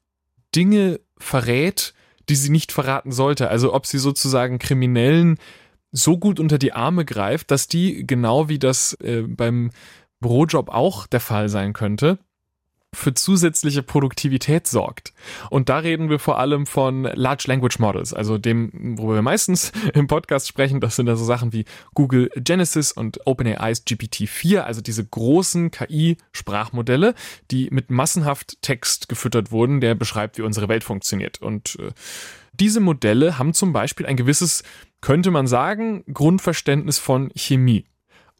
Dinge 0.55 0.99
verrät, 1.17 1.93
die 2.29 2.35
sie 2.35 2.49
nicht 2.49 2.71
verraten 2.71 3.11
sollte. 3.11 3.49
Also 3.49 3.73
ob 3.73 3.85
sie 3.85 3.97
sozusagen 3.97 4.59
Kriminellen 4.59 5.37
so 5.91 6.17
gut 6.17 6.39
unter 6.39 6.57
die 6.57 6.73
Arme 6.73 7.05
greift, 7.05 7.51
dass 7.51 7.67
die, 7.67 8.05
genau 8.05 8.49
wie 8.49 8.59
das 8.59 8.93
äh, 9.01 9.23
beim 9.23 9.71
Bürojob 10.19 10.69
auch 10.69 11.07
der 11.07 11.19
Fall 11.19 11.49
sein 11.49 11.73
könnte, 11.73 12.19
für 12.93 13.13
zusätzliche 13.13 13.83
Produktivität 13.83 14.65
sorgt. 14.67 15.13
Und 15.49 15.69
da 15.69 15.77
reden 15.77 16.09
wir 16.09 16.17
vor 16.17 16.39
allem 16.39 16.65
von 16.65 17.03
Large 17.03 17.45
Language 17.47 17.79
Models, 17.79 18.13
also 18.13 18.37
dem, 18.37 18.97
wo 18.97 19.13
wir 19.13 19.21
meistens 19.21 19.71
im 19.93 20.07
Podcast 20.07 20.47
sprechen. 20.47 20.81
Das 20.81 20.95
sind 20.95 21.07
also 21.07 21.23
Sachen 21.23 21.53
wie 21.53 21.65
Google 21.93 22.29
Genesis 22.35 22.91
und 22.91 23.25
OpenAI's 23.25 23.85
GPT-4, 23.85 24.59
also 24.59 24.81
diese 24.81 25.05
großen 25.05 25.71
KI-Sprachmodelle, 25.71 27.13
die 27.51 27.69
mit 27.71 27.91
massenhaft 27.91 28.61
Text 28.61 29.07
gefüttert 29.07 29.51
wurden, 29.51 29.81
der 29.81 29.93
beschreibt, 29.93 30.37
wie 30.37 30.43
unsere 30.43 30.67
Welt 30.67 30.83
funktioniert. 30.83 31.41
Und 31.41 31.77
äh, 31.79 31.91
diese 32.53 32.79
Modelle 32.79 33.37
haben 33.37 33.53
zum 33.53 33.71
Beispiel 33.71 34.07
ein 34.07 34.17
gewisses, 34.17 34.63
könnte 35.01 35.29
man 35.31 35.47
sagen, 35.47 36.03
Grundverständnis 36.11 36.97
von 36.97 37.31
Chemie. 37.35 37.85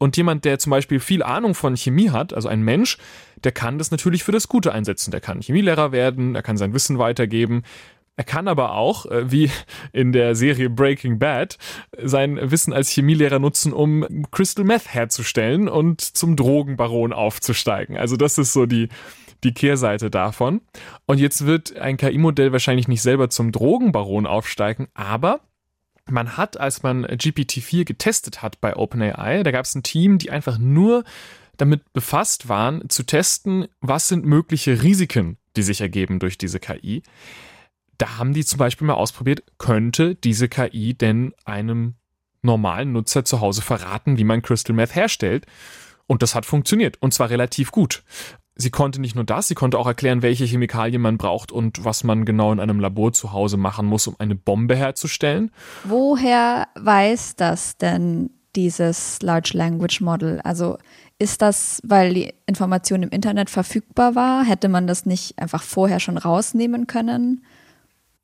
Und 0.02 0.16
jemand, 0.16 0.46
der 0.46 0.58
zum 0.58 0.70
Beispiel 0.70 0.98
viel 0.98 1.22
Ahnung 1.22 1.54
von 1.54 1.76
Chemie 1.76 2.08
hat, 2.08 2.32
also 2.32 2.48
ein 2.48 2.62
Mensch, 2.62 2.96
der 3.44 3.52
kann 3.52 3.78
das 3.78 3.90
natürlich 3.90 4.24
für 4.24 4.32
das 4.32 4.48
Gute 4.48 4.72
einsetzen. 4.72 5.10
Der 5.10 5.20
kann 5.20 5.40
Chemielehrer 5.40 5.92
werden, 5.92 6.34
er 6.34 6.42
kann 6.42 6.56
sein 6.56 6.74
Wissen 6.74 6.98
weitergeben. 6.98 7.62
Er 8.16 8.24
kann 8.24 8.48
aber 8.48 8.74
auch, 8.74 9.06
äh, 9.06 9.30
wie 9.30 9.50
in 9.92 10.12
der 10.12 10.34
Serie 10.34 10.68
Breaking 10.68 11.18
Bad, 11.18 11.56
sein 12.02 12.38
Wissen 12.50 12.72
als 12.72 12.90
Chemielehrer 12.90 13.38
nutzen, 13.38 13.72
um 13.72 14.06
Crystal 14.30 14.64
Meth 14.64 14.92
herzustellen 14.92 15.68
und 15.68 16.02
zum 16.02 16.36
Drogenbaron 16.36 17.14
aufzusteigen. 17.14 17.96
Also 17.96 18.16
das 18.16 18.36
ist 18.36 18.52
so 18.52 18.66
die, 18.66 18.88
die 19.42 19.54
Kehrseite 19.54 20.10
davon. 20.10 20.60
Und 21.06 21.18
jetzt 21.18 21.46
wird 21.46 21.78
ein 21.78 21.96
KI-Modell 21.96 22.52
wahrscheinlich 22.52 22.88
nicht 22.88 23.00
selber 23.00 23.30
zum 23.30 23.52
Drogenbaron 23.52 24.26
aufsteigen, 24.26 24.88
aber 24.92 25.40
man 26.06 26.36
hat, 26.36 26.58
als 26.58 26.82
man 26.82 27.06
GPT-4 27.06 27.84
getestet 27.84 28.42
hat 28.42 28.60
bei 28.60 28.76
OpenAI, 28.76 29.42
da 29.42 29.50
gab 29.50 29.64
es 29.64 29.74
ein 29.74 29.82
Team, 29.82 30.18
die 30.18 30.30
einfach 30.30 30.58
nur 30.58 31.04
damit 31.60 31.92
befasst 31.92 32.48
waren, 32.48 32.88
zu 32.88 33.02
testen, 33.02 33.66
was 33.80 34.08
sind 34.08 34.24
mögliche 34.24 34.82
Risiken, 34.82 35.36
die 35.56 35.62
sich 35.62 35.80
ergeben 35.80 36.18
durch 36.18 36.38
diese 36.38 36.60
KI. 36.60 37.02
Da 37.98 38.18
haben 38.18 38.32
die 38.32 38.44
zum 38.44 38.58
Beispiel 38.58 38.86
mal 38.86 38.94
ausprobiert, 38.94 39.42
könnte 39.58 40.14
diese 40.14 40.48
KI 40.48 40.94
denn 40.94 41.34
einem 41.44 41.94
normalen 42.42 42.92
Nutzer 42.92 43.24
zu 43.24 43.40
Hause 43.40 43.62
verraten, 43.62 44.16
wie 44.16 44.24
man 44.24 44.42
Crystal 44.42 44.74
Meth 44.74 44.94
herstellt? 44.94 45.46
Und 46.06 46.22
das 46.22 46.34
hat 46.34 46.46
funktioniert 46.46 46.96
und 47.00 47.12
zwar 47.12 47.30
relativ 47.30 47.70
gut. 47.70 48.02
Sie 48.56 48.70
konnte 48.70 49.00
nicht 49.00 49.14
nur 49.14 49.24
das, 49.24 49.48
sie 49.48 49.54
konnte 49.54 49.78
auch 49.78 49.86
erklären, 49.86 50.22
welche 50.22 50.44
Chemikalien 50.44 51.00
man 51.00 51.18
braucht 51.18 51.52
und 51.52 51.84
was 51.84 52.04
man 52.04 52.24
genau 52.24 52.52
in 52.52 52.60
einem 52.60 52.80
Labor 52.80 53.12
zu 53.12 53.32
Hause 53.32 53.56
machen 53.56 53.86
muss, 53.86 54.06
um 54.06 54.16
eine 54.18 54.34
Bombe 54.34 54.76
herzustellen. 54.76 55.50
Woher 55.84 56.68
weiß 56.74 57.36
das 57.36 57.78
denn 57.78 58.30
dieses 58.56 59.22
Large 59.22 59.52
Language 59.54 60.00
Model? 60.00 60.40
Also 60.40 60.78
ist 61.20 61.42
das, 61.42 61.80
weil 61.84 62.14
die 62.14 62.34
Information 62.46 63.02
im 63.02 63.10
Internet 63.10 63.50
verfügbar 63.50 64.14
war? 64.14 64.44
Hätte 64.44 64.68
man 64.68 64.86
das 64.86 65.06
nicht 65.06 65.38
einfach 65.38 65.62
vorher 65.62 66.00
schon 66.00 66.16
rausnehmen 66.18 66.86
können? 66.86 67.44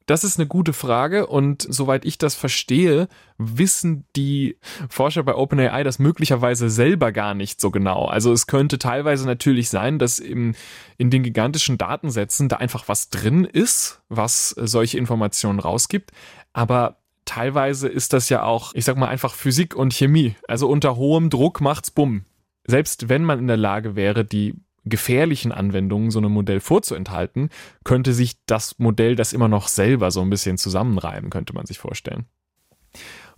Das 0.06 0.22
ist 0.22 0.38
eine 0.38 0.46
gute 0.46 0.72
Frage 0.72 1.26
und 1.26 1.66
soweit 1.68 2.04
ich 2.04 2.16
das 2.16 2.36
verstehe, 2.36 3.08
wissen 3.38 4.04
die 4.14 4.56
Forscher 4.88 5.24
bei 5.24 5.34
OpenAI 5.34 5.82
das 5.82 5.98
möglicherweise 5.98 6.70
selber 6.70 7.10
gar 7.10 7.34
nicht 7.34 7.60
so 7.60 7.72
genau. 7.72 8.06
Also 8.06 8.32
es 8.32 8.46
könnte 8.46 8.78
teilweise 8.78 9.26
natürlich 9.26 9.68
sein, 9.68 9.98
dass 9.98 10.20
im, 10.20 10.54
in 10.96 11.10
den 11.10 11.24
gigantischen 11.24 11.76
Datensätzen 11.76 12.48
da 12.48 12.56
einfach 12.56 12.88
was 12.88 13.10
drin 13.10 13.44
ist, 13.44 14.00
was 14.08 14.50
solche 14.50 14.96
Informationen 14.96 15.58
rausgibt, 15.58 16.12
aber 16.52 16.98
teilweise 17.24 17.88
ist 17.88 18.12
das 18.12 18.28
ja 18.28 18.44
auch, 18.44 18.72
ich 18.74 18.84
sag 18.84 18.96
mal 18.96 19.08
einfach 19.08 19.34
Physik 19.34 19.74
und 19.74 19.92
Chemie. 19.92 20.36
Also 20.46 20.68
unter 20.68 20.94
hohem 20.94 21.30
Druck 21.30 21.60
macht's 21.60 21.90
bumm. 21.90 22.24
Selbst 22.66 23.08
wenn 23.08 23.24
man 23.24 23.38
in 23.38 23.46
der 23.46 23.56
Lage 23.56 23.96
wäre, 23.96 24.24
die 24.24 24.54
gefährlichen 24.84 25.52
Anwendungen 25.52 26.10
so 26.10 26.18
einem 26.18 26.32
Modell 26.32 26.60
vorzuenthalten, 26.60 27.50
könnte 27.84 28.12
sich 28.12 28.36
das 28.46 28.78
Modell 28.78 29.16
das 29.16 29.32
immer 29.32 29.48
noch 29.48 29.68
selber 29.68 30.10
so 30.10 30.20
ein 30.20 30.30
bisschen 30.30 30.58
zusammenreiben, 30.58 31.30
könnte 31.30 31.52
man 31.52 31.66
sich 31.66 31.78
vorstellen. 31.78 32.26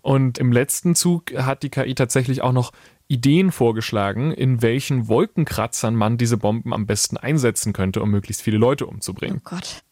Und 0.00 0.38
im 0.38 0.52
letzten 0.52 0.94
Zug 0.94 1.34
hat 1.34 1.62
die 1.62 1.70
KI 1.70 1.94
tatsächlich 1.94 2.42
auch 2.42 2.52
noch 2.52 2.72
Ideen 3.08 3.50
vorgeschlagen, 3.50 4.32
in 4.32 4.62
welchen 4.62 5.08
Wolkenkratzern 5.08 5.94
man 5.94 6.18
diese 6.18 6.36
Bomben 6.36 6.72
am 6.74 6.86
besten 6.86 7.16
einsetzen 7.16 7.72
könnte, 7.72 8.02
um 8.02 8.10
möglichst 8.10 8.42
viele 8.42 8.58
Leute 8.58 8.86
umzubringen. 8.86 9.40
Oh 9.44 9.50
Gott. 9.50 9.82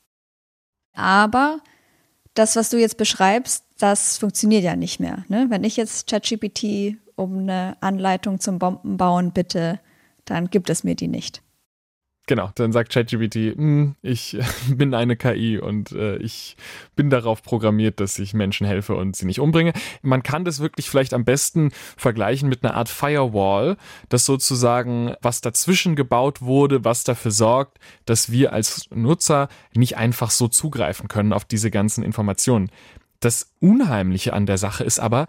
Aber 0.93 1.61
das, 2.35 2.57
was 2.57 2.69
du 2.69 2.79
jetzt 2.79 2.99
beschreibst, 2.99 3.65
das 3.79 4.19
funktioniert 4.19 4.65
ja 4.65 4.77
nicht 4.77 5.01
mehr. 5.01 5.25
Ne? 5.29 5.47
Wenn 5.49 5.65
ich 5.65 5.77
jetzt 5.77 6.09
ChatGPT 6.09 6.97
um 7.17 7.39
eine 7.39 7.77
Anleitung 7.81 8.41
zum 8.41 8.59
Bombenbauen 8.59 9.33
bitte, 9.33 9.81
dann 10.25 10.51
gibt 10.51 10.71
es 10.71 10.85
mir 10.85 10.95
die 10.95 11.09
nicht. 11.09 11.43
Genau, 12.29 12.51
dann 12.57 12.73
sagt 12.73 12.93
ChatGPT, 12.93 13.57
hm, 13.57 13.95
ich 14.03 14.37
bin 14.69 14.95
eine 14.95 15.17
KI 15.17 15.59
und 15.59 15.93
äh, 15.93 16.17
ich 16.17 16.57
bin 16.97 17.09
darauf 17.09 17.41
programmiert, 17.41 18.01
dass 18.01 18.19
ich 18.19 18.35
Menschen 18.35 18.67
helfe 18.67 18.97
und 18.97 19.15
sie 19.15 19.27
nicht 19.27 19.39
umbringe. 19.39 19.73
Man 20.03 20.25
kann 20.25 20.45
das 20.45 20.59
wirklich 20.59 20.91
vielleicht 20.91 21.15
am 21.15 21.25
besten 21.25 21.71
vergleichen 21.97 22.49
mit 22.49 22.65
einer 22.65 22.75
Art 22.75 22.89
Firewall, 22.89 23.77
das 24.09 24.25
sozusagen 24.25 25.15
was 25.23 25.41
dazwischen 25.41 25.95
gebaut 25.95 26.43
wurde, 26.43 26.85
was 26.85 27.05
dafür 27.05 27.31
sorgt, 27.31 27.79
dass 28.07 28.33
wir 28.33 28.53
als 28.53 28.89
Nutzer 28.93 29.49
nicht 29.73 29.97
einfach 29.97 30.31
so 30.31 30.49
zugreifen 30.49 31.07
können 31.07 31.33
auf 31.33 31.45
diese 31.45 31.71
ganzen 31.71 32.03
Informationen. 32.03 32.71
Das 33.21 33.53
Unheimliche 33.61 34.33
an 34.33 34.47
der 34.47 34.59
Sache 34.59 34.83
ist 34.83 34.99
aber, 34.99 35.29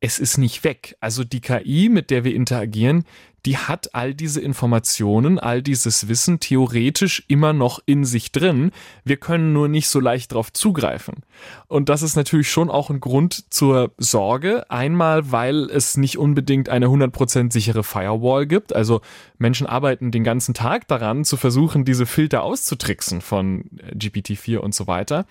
es 0.00 0.18
ist 0.18 0.38
nicht 0.38 0.64
weg. 0.64 0.96
Also 1.00 1.24
die 1.24 1.40
KI, 1.40 1.88
mit 1.88 2.10
der 2.10 2.24
wir 2.24 2.34
interagieren, 2.34 3.04
die 3.46 3.56
hat 3.56 3.94
all 3.94 4.14
diese 4.14 4.40
Informationen, 4.40 5.38
all 5.38 5.62
dieses 5.62 6.08
Wissen 6.08 6.40
theoretisch 6.40 7.24
immer 7.28 7.52
noch 7.52 7.80
in 7.86 8.04
sich 8.04 8.30
drin. 8.32 8.72
Wir 9.04 9.16
können 9.16 9.52
nur 9.52 9.68
nicht 9.68 9.88
so 9.88 10.00
leicht 10.00 10.32
darauf 10.32 10.52
zugreifen. 10.52 11.22
Und 11.66 11.88
das 11.88 12.02
ist 12.02 12.16
natürlich 12.16 12.50
schon 12.50 12.68
auch 12.68 12.90
ein 12.90 13.00
Grund 13.00 13.52
zur 13.52 13.92
Sorge. 13.96 14.70
Einmal, 14.70 15.32
weil 15.32 15.70
es 15.70 15.96
nicht 15.96 16.18
unbedingt 16.18 16.68
eine 16.68 16.86
100% 16.86 17.52
sichere 17.52 17.84
Firewall 17.84 18.46
gibt. 18.46 18.74
Also 18.74 19.00
Menschen 19.38 19.66
arbeiten 19.66 20.10
den 20.10 20.24
ganzen 20.24 20.52
Tag 20.52 20.88
daran, 20.88 21.24
zu 21.24 21.36
versuchen, 21.36 21.84
diese 21.84 22.06
Filter 22.06 22.42
auszutricksen 22.42 23.20
von 23.20 23.64
GPT-4 23.94 24.58
und 24.58 24.74
so 24.74 24.86
weiter. 24.86 25.26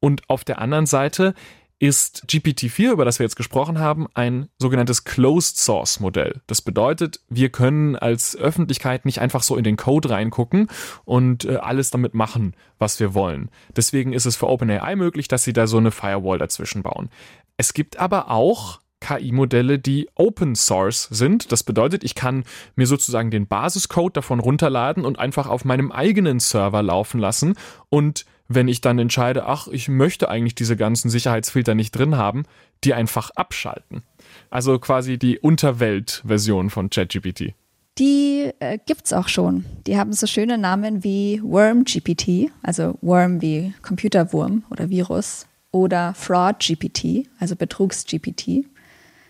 Und 0.00 0.28
auf 0.28 0.44
der 0.44 0.60
anderen 0.60 0.86
Seite 0.86 1.34
ist 1.82 2.26
GPT-4, 2.28 2.92
über 2.92 3.04
das 3.04 3.18
wir 3.18 3.24
jetzt 3.24 3.34
gesprochen 3.34 3.80
haben, 3.80 4.06
ein 4.14 4.48
sogenanntes 4.56 5.02
Closed 5.02 5.58
Source 5.58 5.98
Modell. 5.98 6.40
Das 6.46 6.62
bedeutet, 6.62 7.18
wir 7.28 7.48
können 7.48 7.96
als 7.96 8.36
Öffentlichkeit 8.36 9.04
nicht 9.04 9.20
einfach 9.20 9.42
so 9.42 9.56
in 9.56 9.64
den 9.64 9.76
Code 9.76 10.10
reingucken 10.10 10.68
und 11.04 11.44
äh, 11.44 11.56
alles 11.56 11.90
damit 11.90 12.14
machen, 12.14 12.54
was 12.78 13.00
wir 13.00 13.14
wollen. 13.14 13.50
Deswegen 13.74 14.12
ist 14.12 14.26
es 14.26 14.36
für 14.36 14.48
OpenAI 14.48 14.94
möglich, 14.94 15.26
dass 15.26 15.42
sie 15.42 15.52
da 15.52 15.66
so 15.66 15.78
eine 15.78 15.90
Firewall 15.90 16.38
dazwischen 16.38 16.84
bauen. 16.84 17.10
Es 17.56 17.74
gibt 17.74 17.98
aber 17.98 18.30
auch 18.30 18.78
KI-Modelle, 19.00 19.80
die 19.80 20.08
Open 20.14 20.54
Source 20.54 21.08
sind. 21.10 21.50
Das 21.50 21.64
bedeutet, 21.64 22.04
ich 22.04 22.14
kann 22.14 22.44
mir 22.76 22.86
sozusagen 22.86 23.32
den 23.32 23.48
Basiscode 23.48 24.16
davon 24.16 24.38
runterladen 24.38 25.04
und 25.04 25.18
einfach 25.18 25.48
auf 25.48 25.64
meinem 25.64 25.90
eigenen 25.90 26.38
Server 26.38 26.80
laufen 26.80 27.18
lassen 27.18 27.56
und 27.88 28.24
wenn 28.48 28.68
ich 28.68 28.80
dann 28.80 28.98
entscheide, 28.98 29.46
ach, 29.46 29.68
ich 29.68 29.88
möchte 29.88 30.28
eigentlich 30.28 30.54
diese 30.54 30.76
ganzen 30.76 31.10
Sicherheitsfilter 31.10 31.74
nicht 31.74 31.92
drin 31.92 32.16
haben, 32.16 32.44
die 32.84 32.94
einfach 32.94 33.30
abschalten. 33.30 34.02
Also 34.50 34.78
quasi 34.78 35.18
die 35.18 35.38
Unterwelt-Version 35.38 36.70
von 36.70 36.90
ChatGPT. 36.90 37.54
Die 37.98 38.50
äh, 38.60 38.78
gibt's 38.86 39.12
auch 39.12 39.28
schon. 39.28 39.64
Die 39.86 39.98
haben 39.98 40.12
so 40.12 40.26
schöne 40.26 40.56
Namen 40.56 41.04
wie 41.04 41.40
WormGPT, 41.42 42.50
also 42.62 42.98
Worm 43.02 43.42
wie 43.42 43.74
Computerwurm 43.82 44.64
oder 44.70 44.88
Virus, 44.88 45.46
oder 45.72 46.14
FraudGPT, 46.14 47.28
also 47.38 47.56
BetrugsGPT. 47.56 48.66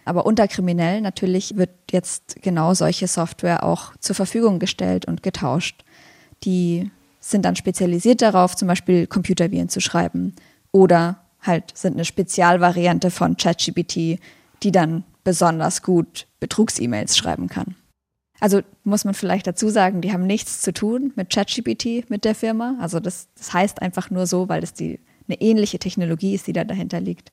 Aber 0.04 0.26
unter 0.26 0.48
Kriminellen 0.48 1.02
natürlich 1.02 1.56
wird 1.56 1.70
jetzt 1.90 2.36
genau 2.42 2.74
solche 2.74 3.06
Software 3.06 3.62
auch 3.62 3.96
zur 3.98 4.16
Verfügung 4.16 4.58
gestellt 4.58 5.06
und 5.06 5.22
getauscht, 5.22 5.84
die 6.44 6.90
sind 7.22 7.44
dann 7.44 7.56
spezialisiert 7.56 8.20
darauf, 8.20 8.56
zum 8.56 8.68
Beispiel 8.68 9.06
Computerviren 9.06 9.68
zu 9.68 9.80
schreiben 9.80 10.34
oder 10.72 11.20
halt 11.40 11.76
sind 11.76 11.94
eine 11.94 12.04
Spezialvariante 12.04 13.10
von 13.10 13.36
ChatGPT, 13.36 14.18
die 14.62 14.72
dann 14.72 15.04
besonders 15.24 15.82
gut 15.82 16.26
Betrugs-E-Mails 16.40 17.16
schreiben 17.16 17.48
kann. 17.48 17.76
Also 18.40 18.60
muss 18.82 19.04
man 19.04 19.14
vielleicht 19.14 19.46
dazu 19.46 19.68
sagen, 19.68 20.00
die 20.00 20.12
haben 20.12 20.26
nichts 20.26 20.62
zu 20.62 20.72
tun 20.72 21.12
mit 21.14 21.30
ChatGPT, 21.30 22.10
mit 22.10 22.24
der 22.24 22.34
Firma. 22.34 22.76
Also 22.80 22.98
das, 22.98 23.28
das 23.36 23.52
heißt 23.52 23.80
einfach 23.80 24.10
nur 24.10 24.26
so, 24.26 24.48
weil 24.48 24.60
das 24.60 24.74
die 24.74 24.98
eine 25.28 25.40
ähnliche 25.40 25.78
Technologie 25.78 26.34
ist, 26.34 26.48
die 26.48 26.52
da 26.52 26.64
dahinter 26.64 27.00
liegt. 27.00 27.30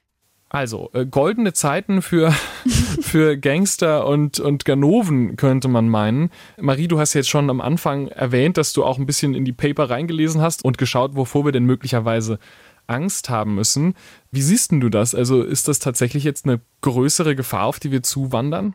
Also, 0.52 0.90
äh, 0.94 1.06
goldene 1.06 1.54
Zeiten 1.54 2.02
für, 2.02 2.32
für 3.02 3.38
Gangster 3.38 4.08
und, 4.08 4.40
und 4.40 4.66
Ganoven, 4.66 5.36
könnte 5.36 5.68
man 5.68 5.88
meinen. 5.88 6.32
Marie, 6.60 6.88
du 6.88 7.00
hast 7.00 7.14
jetzt 7.14 7.30
schon 7.30 7.52
am 7.52 7.62
Anfang 7.62 8.08
erwähnt, 8.08 8.58
dass 8.58 8.74
du 8.74 8.84
auch 8.84 8.98
ein 8.98 9.06
bisschen 9.06 9.36
in 9.36 9.46
die 9.46 9.54
Paper 9.54 9.92
reingelesen 9.92 10.42
hast 10.42 10.66
und 10.66 10.80
geschaut, 10.80 11.16
wovor 11.16 11.46
wir 11.46 11.52
denn 11.52 11.66
möglicherweise 11.66 12.40
Angst 12.88 13.30
haben 13.30 13.54
müssen. 13.54 13.94
Wie 14.32 14.42
siehst 14.42 14.72
denn 14.72 14.82
du 14.82 14.90
das? 14.90 15.14
Also, 15.14 15.44
ist 15.44 15.68
das 15.68 15.78
tatsächlich 15.78 16.24
jetzt 16.24 16.46
eine 16.46 16.60
größere 16.82 17.36
Gefahr, 17.36 17.66
auf 17.66 17.80
die 17.80 17.92
wir 17.92 18.02
zuwandern? 18.02 18.74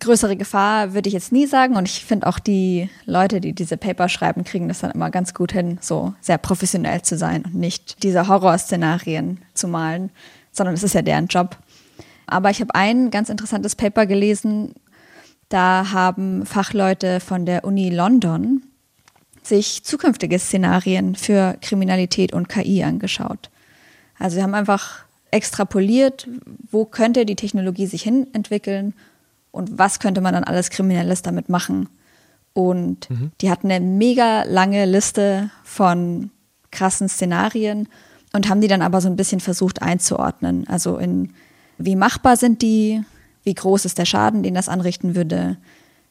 Größere 0.00 0.36
Gefahr 0.36 0.94
würde 0.94 1.06
ich 1.06 1.14
jetzt 1.14 1.30
nie 1.30 1.46
sagen 1.46 1.76
und 1.76 1.86
ich 1.86 2.04
finde 2.04 2.26
auch 2.26 2.40
die 2.40 2.90
Leute, 3.04 3.40
die 3.40 3.52
diese 3.52 3.76
Paper 3.76 4.08
schreiben, 4.08 4.42
kriegen 4.42 4.66
das 4.66 4.80
dann 4.80 4.90
immer 4.90 5.12
ganz 5.12 5.32
gut 5.32 5.52
hin, 5.52 5.78
so 5.80 6.12
sehr 6.20 6.38
professionell 6.38 7.02
zu 7.02 7.16
sein 7.16 7.44
und 7.44 7.54
nicht 7.54 8.02
diese 8.02 8.26
Horrorszenarien 8.26 9.38
zu 9.54 9.68
malen 9.68 10.10
sondern 10.52 10.74
es 10.74 10.82
ist 10.82 10.94
ja 10.94 11.02
deren 11.02 11.26
Job. 11.26 11.56
Aber 12.26 12.50
ich 12.50 12.60
habe 12.60 12.74
ein 12.74 13.10
ganz 13.10 13.28
interessantes 13.28 13.74
Paper 13.74 14.06
gelesen. 14.06 14.74
Da 15.48 15.92
haben 15.92 16.46
Fachleute 16.46 17.20
von 17.20 17.44
der 17.44 17.64
Uni 17.64 17.90
London 17.90 18.62
sich 19.42 19.82
zukünftige 19.82 20.38
Szenarien 20.38 21.16
für 21.16 21.56
Kriminalität 21.60 22.32
und 22.32 22.48
KI 22.48 22.84
angeschaut. 22.84 23.50
Also 24.18 24.36
sie 24.36 24.42
haben 24.42 24.54
einfach 24.54 25.04
extrapoliert, 25.32 26.28
wo 26.70 26.84
könnte 26.84 27.26
die 27.26 27.36
Technologie 27.36 27.86
sich 27.86 28.02
hin 28.02 28.28
entwickeln 28.32 28.94
und 29.50 29.78
was 29.78 29.98
könnte 29.98 30.20
man 30.20 30.34
dann 30.34 30.44
alles 30.44 30.70
Kriminelles 30.70 31.22
damit 31.22 31.48
machen. 31.48 31.88
Und 32.52 33.10
mhm. 33.10 33.32
die 33.40 33.50
hatten 33.50 33.70
eine 33.70 33.84
mega 33.84 34.44
lange 34.44 34.84
Liste 34.84 35.50
von 35.64 36.30
krassen 36.70 37.08
Szenarien 37.08 37.88
und 38.32 38.48
haben 38.48 38.60
die 38.60 38.68
dann 38.68 38.82
aber 38.82 39.00
so 39.00 39.08
ein 39.08 39.16
bisschen 39.16 39.40
versucht 39.40 39.82
einzuordnen. 39.82 40.66
Also 40.68 40.96
in 40.98 41.34
wie 41.78 41.96
machbar 41.96 42.36
sind 42.36 42.62
die, 42.62 43.02
wie 43.44 43.54
groß 43.54 43.84
ist 43.84 43.98
der 43.98 44.04
Schaden, 44.04 44.42
den 44.42 44.54
das 44.54 44.68
anrichten 44.68 45.14
würde, 45.14 45.56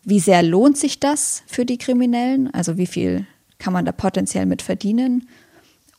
wie 0.04 0.20
sehr 0.20 0.44
lohnt 0.44 0.78
sich 0.78 1.00
das 1.00 1.44
für 1.48 1.66
die 1.66 1.78
Kriminellen, 1.78 2.54
also 2.54 2.78
wie 2.78 2.88
viel 2.88 3.26
kann 3.60 3.74
man 3.74 3.86
da 3.86 3.92
potenziell 3.92 4.46
mit 4.46 4.62
verdienen? 4.62 5.28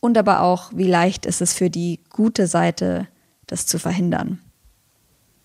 Und 0.01 0.19
aber 0.19 0.41
auch, 0.41 0.73
wie 0.75 0.89
leicht 0.89 1.27
ist 1.27 1.41
es 1.41 1.53
für 1.53 1.71
die 1.71 2.01
gute 2.11 2.49
Seite, 2.49 3.07
das 3.47 3.67
zu 3.67 3.79
verhindern? 3.79 4.41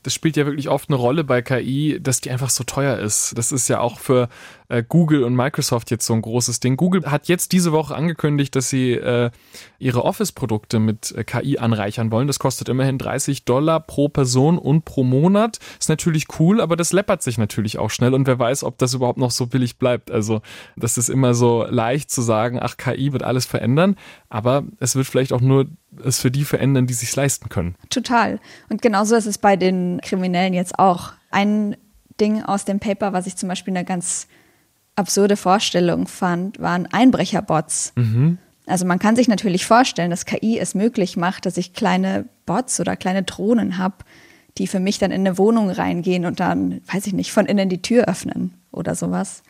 Das 0.01 0.13
spielt 0.13 0.35
ja 0.35 0.45
wirklich 0.45 0.69
oft 0.69 0.89
eine 0.89 0.95
Rolle 0.95 1.23
bei 1.23 1.41
KI, 1.41 1.99
dass 2.01 2.21
die 2.21 2.31
einfach 2.31 2.49
so 2.49 2.63
teuer 2.63 2.97
ist. 2.97 3.37
Das 3.37 3.51
ist 3.51 3.67
ja 3.67 3.79
auch 3.79 3.99
für 3.99 4.29
äh, 4.69 4.83
Google 4.87 5.23
und 5.23 5.35
Microsoft 5.35 5.91
jetzt 5.91 6.05
so 6.05 6.13
ein 6.13 6.21
großes 6.21 6.59
Ding. 6.59 6.77
Google 6.77 7.09
hat 7.09 7.27
jetzt 7.27 7.51
diese 7.51 7.71
Woche 7.71 7.95
angekündigt, 7.95 8.55
dass 8.55 8.69
sie 8.69 8.93
äh, 8.93 9.31
ihre 9.79 10.03
Office-Produkte 10.03 10.79
mit 10.79 11.13
äh, 11.13 11.23
KI 11.23 11.57
anreichern 11.57 12.11
wollen. 12.11 12.27
Das 12.27 12.39
kostet 12.39 12.69
immerhin 12.69 12.97
30 12.97 13.45
Dollar 13.45 13.79
pro 13.79 14.09
Person 14.09 14.57
und 14.57 14.85
pro 14.85 15.03
Monat. 15.03 15.59
Ist 15.79 15.89
natürlich 15.89 16.25
cool, 16.39 16.59
aber 16.59 16.75
das 16.75 16.91
läppert 16.91 17.23
sich 17.23 17.37
natürlich 17.37 17.77
auch 17.77 17.89
schnell 17.89 18.13
und 18.13 18.27
wer 18.27 18.39
weiß, 18.39 18.63
ob 18.63 18.77
das 18.77 18.93
überhaupt 18.93 19.19
noch 19.19 19.31
so 19.31 19.47
billig 19.47 19.77
bleibt. 19.77 20.11
Also 20.11 20.41
das 20.75 20.97
ist 20.97 21.09
immer 21.09 21.33
so 21.33 21.65
leicht 21.69 22.11
zu 22.11 22.21
sagen, 22.21 22.59
ach, 22.61 22.77
KI 22.77 23.13
wird 23.13 23.23
alles 23.23 23.45
verändern, 23.45 23.95
aber 24.29 24.63
es 24.79 24.95
wird 24.95 25.07
vielleicht 25.07 25.33
auch 25.33 25.41
nur 25.41 25.67
es 26.03 26.19
für 26.19 26.31
die 26.31 26.43
verändern, 26.43 26.87
die 26.87 26.93
sich 26.93 27.15
leisten 27.15 27.49
können. 27.49 27.75
Total. 27.89 28.39
Und 28.69 28.81
genauso 28.81 29.15
ist 29.15 29.25
es 29.25 29.37
bei 29.37 29.55
den 29.55 29.99
Kriminellen 30.01 30.53
jetzt 30.53 30.77
auch. 30.77 31.13
Ein 31.31 31.77
Ding 32.19 32.43
aus 32.43 32.65
dem 32.65 32.79
Paper, 32.79 33.13
was 33.13 33.27
ich 33.27 33.35
zum 33.35 33.49
Beispiel 33.49 33.75
eine 33.75 33.85
ganz 33.85 34.27
absurde 34.97 35.37
Vorstellung 35.37 36.07
fand, 36.07 36.59
waren 36.59 36.87
Einbrecherbots. 36.87 37.93
Mhm. 37.95 38.39
Also 38.65 38.85
man 38.85 38.99
kann 38.99 39.15
sich 39.15 39.29
natürlich 39.29 39.65
vorstellen, 39.65 40.09
dass 40.09 40.25
KI 40.25 40.59
es 40.59 40.75
möglich 40.75 41.15
macht, 41.15 41.45
dass 41.45 41.55
ich 41.55 41.73
kleine 41.73 42.25
Bots 42.45 42.79
oder 42.79 42.97
kleine 42.97 43.23
Drohnen 43.23 43.77
habe, 43.77 43.97
die 44.57 44.67
für 44.67 44.79
mich 44.79 44.99
dann 44.99 45.11
in 45.11 45.21
eine 45.21 45.37
Wohnung 45.37 45.69
reingehen 45.69 46.25
und 46.25 46.39
dann, 46.39 46.81
weiß 46.91 47.07
ich 47.07 47.13
nicht, 47.13 47.31
von 47.31 47.45
innen 47.45 47.69
die 47.69 47.81
Tür 47.81 48.05
öffnen 48.05 48.55
oder 48.71 48.95
sowas. 48.95 49.43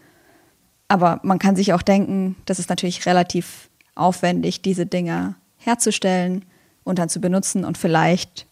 Aber 0.90 1.20
man 1.24 1.40
kann 1.40 1.56
sich 1.56 1.74
auch 1.74 1.82
denken, 1.82 2.36
das 2.46 2.60
ist 2.60 2.70
natürlich 2.70 3.06
relativ 3.06 3.70
aufwendig, 3.96 4.62
diese 4.62 4.86
Dinger 4.86 5.36
herzustellen 5.58 6.46
und 6.84 7.00
dann 7.00 7.10
zu 7.10 7.20
benutzen. 7.20 7.66
Und 7.66 7.78
vielleicht, 7.78 8.48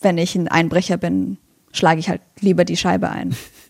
wenn 0.00 0.18
ich 0.18 0.34
ein 0.34 0.48
Einbrecher 0.48 0.96
bin, 0.96 1.36
schlage 1.72 2.00
ich 2.00 2.08
halt 2.08 2.22
lieber 2.40 2.64
die 2.64 2.76
Scheibe 2.76 3.10
ein. 3.10 3.36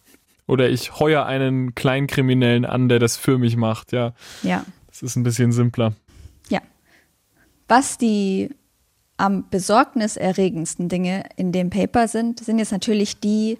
Oder 0.46 0.70
ich 0.70 0.98
heuer 0.98 1.26
einen 1.26 1.74
Kleinkriminellen 1.74 2.64
an, 2.64 2.88
der 2.88 2.98
das 2.98 3.16
für 3.16 3.38
mich 3.38 3.56
macht, 3.56 3.92
ja. 3.92 4.14
Ja. 4.42 4.64
Das 4.88 5.02
ist 5.02 5.16
ein 5.16 5.24
bisschen 5.24 5.52
simpler. 5.52 5.92
Ja. 6.48 6.60
Was 7.68 7.98
die 7.98 8.50
am 9.16 9.48
besorgniserregendsten 9.50 10.88
Dinge 10.88 11.24
in 11.36 11.52
dem 11.52 11.70
Paper 11.70 12.06
sind, 12.06 12.40
sind 12.40 12.58
jetzt 12.58 12.72
natürlich 12.72 13.18
die, 13.18 13.58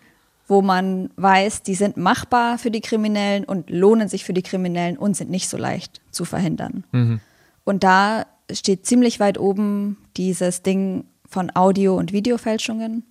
wo 0.49 0.63
man 0.63 1.11
weiß, 1.17 1.63
die 1.63 1.75
sind 1.75 1.97
machbar 1.97 2.59
für 2.59 2.71
die 2.71 2.81
Kriminellen 2.81 3.45
und 3.45 3.71
lohnen 3.71 4.09
sich 4.09 4.25
für 4.25 4.35
die 4.35 4.43
Kriminellen 4.43 4.97
und 4.97 5.17
sind 5.17 5.31
nicht 5.31 5.49
so 5.49 5.57
leicht 5.57 6.01
zu 6.11 6.25
verhindern. 6.25 6.85
Mhm. 6.93 7.21
Und 7.65 7.83
da 7.83 8.27
steht 8.53 8.87
ziemlich 8.87 9.19
weit 9.19 9.39
oben 9.39 9.97
dieses 10.17 10.63
Ding 10.63 11.05
von 11.29 11.51
Audio- 11.55 11.97
und 11.97 12.13
Videofälschungen. 12.13 13.03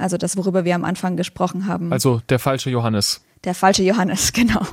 Also 0.00 0.16
das, 0.16 0.36
worüber 0.36 0.64
wir 0.64 0.74
am 0.74 0.84
Anfang 0.84 1.16
gesprochen 1.16 1.66
haben. 1.66 1.92
Also 1.92 2.20
der 2.28 2.38
falsche 2.38 2.70
Johannes. 2.70 3.22
Der 3.44 3.54
falsche 3.54 3.82
Johannes, 3.82 4.32
genau. 4.34 4.66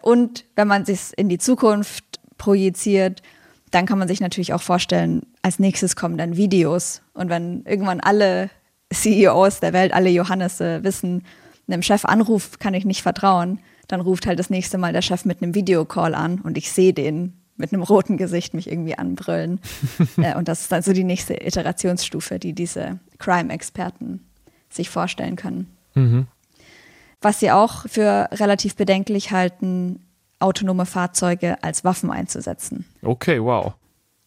Und 0.00 0.44
wenn 0.56 0.68
man 0.68 0.84
sich 0.84 1.12
in 1.16 1.28
die 1.28 1.38
Zukunft 1.38 2.20
projiziert, 2.38 3.22
dann 3.70 3.86
kann 3.86 3.98
man 3.98 4.08
sich 4.08 4.20
natürlich 4.20 4.52
auch 4.52 4.62
vorstellen, 4.62 5.22
als 5.42 5.58
nächstes 5.58 5.96
kommen 5.96 6.18
dann 6.18 6.36
Videos. 6.36 7.02
Und 7.14 7.30
wenn 7.30 7.64
irgendwann 7.64 8.00
alle 8.00 8.50
CEOs 8.92 9.60
der 9.60 9.72
Welt, 9.72 9.92
alle 9.94 10.10
Johannese 10.10 10.84
wissen, 10.84 11.24
einem 11.68 11.82
Chef 11.82 12.04
Anruf 12.04 12.58
kann 12.58 12.74
ich 12.74 12.84
nicht 12.84 13.02
vertrauen, 13.02 13.60
dann 13.88 14.00
ruft 14.00 14.26
halt 14.26 14.38
das 14.38 14.50
nächste 14.50 14.78
Mal 14.78 14.92
der 14.92 15.02
Chef 15.02 15.24
mit 15.24 15.42
einem 15.42 15.54
Videocall 15.54 16.14
an 16.14 16.40
und 16.40 16.58
ich 16.58 16.70
sehe 16.70 16.92
den 16.92 17.34
mit 17.56 17.72
einem 17.72 17.82
roten 17.82 18.16
Gesicht 18.16 18.54
mich 18.54 18.70
irgendwie 18.70 18.98
anbrüllen. 18.98 19.60
äh, 20.16 20.36
und 20.36 20.48
das 20.48 20.62
ist 20.62 20.72
dann 20.72 20.82
so 20.82 20.92
die 20.92 21.04
nächste 21.04 21.34
Iterationsstufe, 21.34 22.38
die 22.38 22.54
diese 22.54 22.98
Crime-Experten 23.18 24.20
sich 24.74 24.90
vorstellen 24.90 25.36
können. 25.36 25.68
Mhm. 25.94 26.26
Was 27.20 27.40
sie 27.40 27.50
auch 27.50 27.86
für 27.88 28.28
relativ 28.32 28.74
bedenklich 28.76 29.30
halten, 29.30 30.00
autonome 30.40 30.86
Fahrzeuge 30.86 31.62
als 31.62 31.84
Waffen 31.84 32.10
einzusetzen. 32.10 32.84
Okay, 33.02 33.40
wow. 33.42 33.74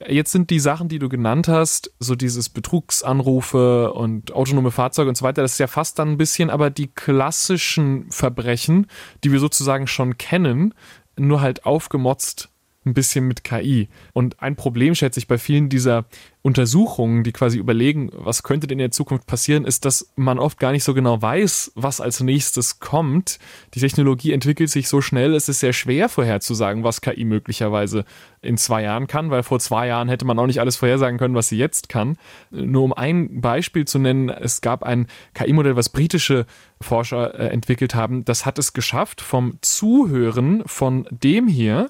Jetzt 0.07 0.31
sind 0.31 0.49
die 0.49 0.59
Sachen, 0.59 0.89
die 0.89 0.99
du 0.99 1.07
genannt 1.07 1.47
hast, 1.47 1.91
so 1.99 2.15
dieses 2.15 2.49
Betrugsanrufe 2.49 3.93
und 3.93 4.33
autonome 4.33 4.71
Fahrzeuge 4.71 5.09
und 5.09 5.15
so 5.15 5.23
weiter, 5.23 5.41
das 5.41 5.53
ist 5.53 5.59
ja 5.59 5.67
fast 5.67 5.99
dann 5.99 6.11
ein 6.11 6.17
bisschen 6.17 6.49
aber 6.49 6.69
die 6.69 6.87
klassischen 6.87 8.11
Verbrechen, 8.11 8.87
die 9.23 9.31
wir 9.31 9.39
sozusagen 9.39 9.87
schon 9.87 10.17
kennen, 10.17 10.73
nur 11.17 11.39
halt 11.39 11.65
aufgemotzt 11.65 12.49
ein 12.85 12.93
bisschen 12.93 13.27
mit 13.27 13.43
KI. 13.43 13.89
Und 14.13 14.41
ein 14.41 14.55
Problem, 14.55 14.95
schätze 14.95 15.19
ich, 15.19 15.27
bei 15.27 15.37
vielen 15.37 15.69
dieser 15.69 16.05
Untersuchungen, 16.45 17.23
die 17.23 17.31
quasi 17.31 17.57
überlegen, 17.57 18.11
was 18.13 18.43
könnte 18.43 18.67
denn 18.67 18.77
in 18.77 18.83
der 18.83 18.91
Zukunft 18.91 19.25
passieren, 19.25 19.65
ist, 19.65 19.83
dass 19.83 20.13
man 20.15 20.37
oft 20.37 20.59
gar 20.59 20.71
nicht 20.71 20.83
so 20.83 20.93
genau 20.93 21.19
weiß, 21.19 21.71
was 21.73 21.99
als 21.99 22.19
nächstes 22.19 22.79
kommt. 22.79 23.39
Die 23.73 23.79
Technologie 23.79 24.31
entwickelt 24.31 24.69
sich 24.69 24.87
so 24.87 25.01
schnell, 25.01 25.33
es 25.33 25.49
ist 25.49 25.61
sehr 25.61 25.73
schwer 25.73 26.07
vorherzusagen, 26.07 26.83
was 26.83 27.01
KI 27.01 27.25
möglicherweise 27.25 28.05
in 28.43 28.57
zwei 28.57 28.83
Jahren 28.83 29.07
kann, 29.07 29.31
weil 29.31 29.41
vor 29.41 29.59
zwei 29.59 29.87
Jahren 29.87 30.07
hätte 30.07 30.25
man 30.25 30.37
auch 30.37 30.45
nicht 30.45 30.59
alles 30.59 30.75
vorhersagen 30.75 31.17
können, 31.17 31.33
was 31.33 31.49
sie 31.49 31.57
jetzt 31.57 31.89
kann. 31.89 32.15
Nur 32.51 32.83
um 32.83 32.93
ein 32.93 33.41
Beispiel 33.41 33.85
zu 33.85 33.97
nennen, 33.97 34.29
es 34.29 34.61
gab 34.61 34.83
ein 34.83 35.07
KI-Modell, 35.33 35.75
was 35.75 35.89
britische 35.89 36.45
Forscher 36.79 37.39
äh, 37.39 37.47
entwickelt 37.47 37.95
haben, 37.95 38.23
das 38.23 38.45
hat 38.45 38.59
es 38.59 38.73
geschafft, 38.73 39.21
vom 39.21 39.57
Zuhören 39.61 40.61
von 40.67 41.07
dem 41.09 41.47
hier 41.47 41.89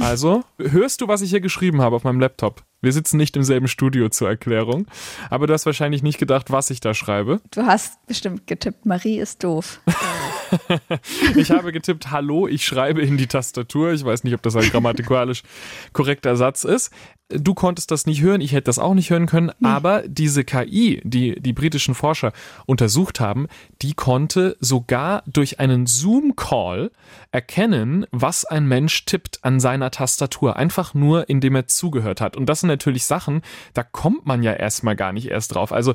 Also, 0.00 0.42
hörst 0.58 1.00
du, 1.00 1.08
was 1.08 1.22
ich 1.22 1.30
hier 1.30 1.40
geschrieben 1.40 1.82
habe 1.82 1.96
auf 1.96 2.04
meinem 2.04 2.20
Laptop? 2.20 2.64
Wir 2.80 2.92
sitzen 2.92 3.16
nicht 3.16 3.36
im 3.36 3.42
selben 3.42 3.68
Studio 3.68 4.08
zur 4.08 4.28
Erklärung, 4.28 4.86
aber 5.30 5.46
du 5.46 5.52
hast 5.52 5.66
wahrscheinlich 5.66 6.02
nicht 6.02 6.18
gedacht, 6.18 6.50
was 6.50 6.70
ich 6.70 6.80
da 6.80 6.94
schreibe. 6.94 7.40
Du 7.50 7.62
hast 7.62 8.04
bestimmt 8.06 8.46
getippt, 8.46 8.86
Marie 8.86 9.18
ist 9.18 9.44
doof. 9.44 9.80
ich 11.36 11.50
habe 11.50 11.72
getippt, 11.72 12.10
hallo, 12.10 12.46
ich 12.46 12.64
schreibe 12.64 13.02
in 13.02 13.16
die 13.16 13.26
Tastatur. 13.26 13.92
Ich 13.92 14.04
weiß 14.04 14.24
nicht, 14.24 14.34
ob 14.34 14.42
das 14.42 14.56
ein 14.56 14.68
grammatikalisch 14.68 15.42
korrekter 15.92 16.36
Satz 16.36 16.64
ist. 16.64 16.90
Du 17.28 17.54
konntest 17.54 17.90
das 17.90 18.04
nicht 18.04 18.20
hören, 18.20 18.42
ich 18.42 18.52
hätte 18.52 18.64
das 18.64 18.78
auch 18.78 18.92
nicht 18.92 19.08
hören 19.08 19.26
können, 19.26 19.52
nee. 19.58 19.66
aber 19.66 20.02
diese 20.06 20.44
KI, 20.44 21.00
die 21.02 21.40
die 21.40 21.54
britischen 21.54 21.94
Forscher 21.94 22.32
untersucht 22.66 23.20
haben, 23.20 23.46
die 23.80 23.94
konnte 23.94 24.56
sogar 24.60 25.22
durch 25.26 25.58
einen 25.58 25.86
Zoom-Call 25.86 26.90
erkennen, 27.30 28.04
was 28.10 28.44
ein 28.44 28.66
Mensch 28.66 29.06
tippt 29.06 29.38
an 29.44 29.60
seiner 29.60 29.90
Tastatur, 29.90 30.56
einfach 30.56 30.92
nur 30.92 31.30
indem 31.30 31.54
er 31.54 31.66
zugehört 31.68 32.20
hat. 32.20 32.36
Und 32.36 32.46
das 32.46 32.60
sind 32.60 32.68
natürlich 32.68 33.06
Sachen, 33.06 33.40
da 33.72 33.82
kommt 33.82 34.26
man 34.26 34.42
ja 34.42 34.52
erstmal 34.52 34.96
gar 34.96 35.14
nicht 35.14 35.28
erst 35.28 35.54
drauf. 35.54 35.72
Also 35.72 35.94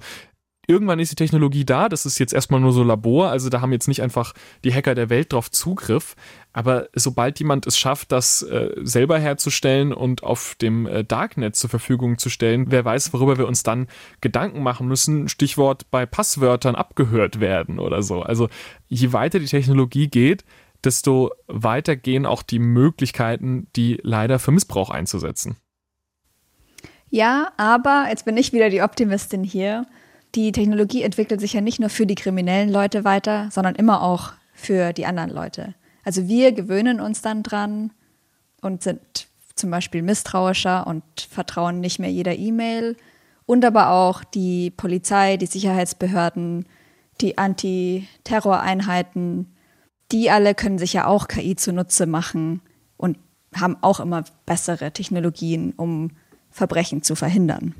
Irgendwann 0.69 0.99
ist 0.99 1.13
die 1.13 1.15
Technologie 1.15 1.63
da, 1.63 1.87
das 1.87 2.05
ist 2.05 2.19
jetzt 2.19 2.33
erstmal 2.33 2.59
nur 2.59 2.73
so 2.73 2.83
Labor, 2.83 3.29
also 3.29 3.47
da 3.47 3.61
haben 3.61 3.71
jetzt 3.71 3.87
nicht 3.87 4.01
einfach 4.01 4.33
die 4.65 4.73
Hacker 4.73 4.95
der 4.95 5.09
Welt 5.09 5.31
drauf 5.31 5.49
Zugriff, 5.49 6.17
aber 6.51 6.89
sobald 6.93 7.39
jemand 7.39 7.65
es 7.65 7.77
schafft, 7.77 8.11
das 8.11 8.41
äh, 8.41 8.71
selber 8.81 9.17
herzustellen 9.17 9.93
und 9.93 10.23
auf 10.23 10.55
dem 10.61 10.85
äh, 10.85 11.05
Darknet 11.05 11.55
zur 11.55 11.69
Verfügung 11.69 12.17
zu 12.17 12.29
stellen, 12.29 12.65
wer 12.69 12.83
weiß, 12.83 13.13
worüber 13.13 13.37
wir 13.37 13.47
uns 13.47 13.63
dann 13.63 13.87
Gedanken 14.19 14.61
machen 14.61 14.89
müssen, 14.89 15.29
Stichwort 15.29 15.89
bei 15.89 16.05
Passwörtern 16.05 16.75
abgehört 16.75 17.39
werden 17.39 17.79
oder 17.79 18.03
so. 18.03 18.21
Also 18.21 18.49
je 18.89 19.13
weiter 19.13 19.39
die 19.39 19.45
Technologie 19.45 20.09
geht, 20.09 20.43
desto 20.83 21.31
weiter 21.47 21.95
gehen 21.95 22.25
auch 22.25 22.43
die 22.43 22.59
Möglichkeiten, 22.59 23.67
die 23.77 23.99
leider 24.03 24.37
für 24.37 24.51
Missbrauch 24.51 24.89
einzusetzen. 24.89 25.55
Ja, 27.09 27.53
aber 27.55 28.07
jetzt 28.09 28.25
bin 28.25 28.35
ich 28.35 28.51
wieder 28.51 28.69
die 28.69 28.81
Optimistin 28.81 29.45
hier 29.45 29.85
die 30.35 30.51
Technologie 30.51 31.03
entwickelt 31.03 31.39
sich 31.39 31.53
ja 31.53 31.61
nicht 31.61 31.79
nur 31.79 31.89
für 31.89 32.05
die 32.05 32.15
kriminellen 32.15 32.69
Leute 32.69 33.03
weiter, 33.03 33.49
sondern 33.51 33.75
immer 33.75 34.01
auch 34.01 34.33
für 34.53 34.93
die 34.93 35.05
anderen 35.05 35.29
Leute. 35.29 35.75
Also 36.03 36.27
wir 36.27 36.51
gewöhnen 36.51 36.99
uns 36.99 37.21
dann 37.21 37.43
dran 37.43 37.91
und 38.61 38.83
sind 38.83 39.27
zum 39.55 39.71
Beispiel 39.71 40.01
misstrauischer 40.01 40.87
und 40.87 41.03
vertrauen 41.29 41.79
nicht 41.79 41.99
mehr 41.99 42.11
jeder 42.11 42.37
E-Mail. 42.37 42.97
Und 43.45 43.65
aber 43.65 43.91
auch 43.91 44.23
die 44.23 44.71
Polizei, 44.71 45.37
die 45.37 45.45
Sicherheitsbehörden, 45.45 46.65
die 47.21 47.37
Antiterroreinheiten, 47.37 49.53
die 50.11 50.29
alle 50.29 50.55
können 50.55 50.77
sich 50.77 50.93
ja 50.93 51.07
auch 51.07 51.27
KI 51.27 51.55
zunutze 51.55 52.05
machen 52.05 52.61
und 52.97 53.17
haben 53.55 53.77
auch 53.81 53.99
immer 53.99 54.23
bessere 54.45 54.91
Technologien, 54.91 55.73
um 55.75 56.11
Verbrechen 56.49 57.03
zu 57.03 57.15
verhindern. 57.15 57.75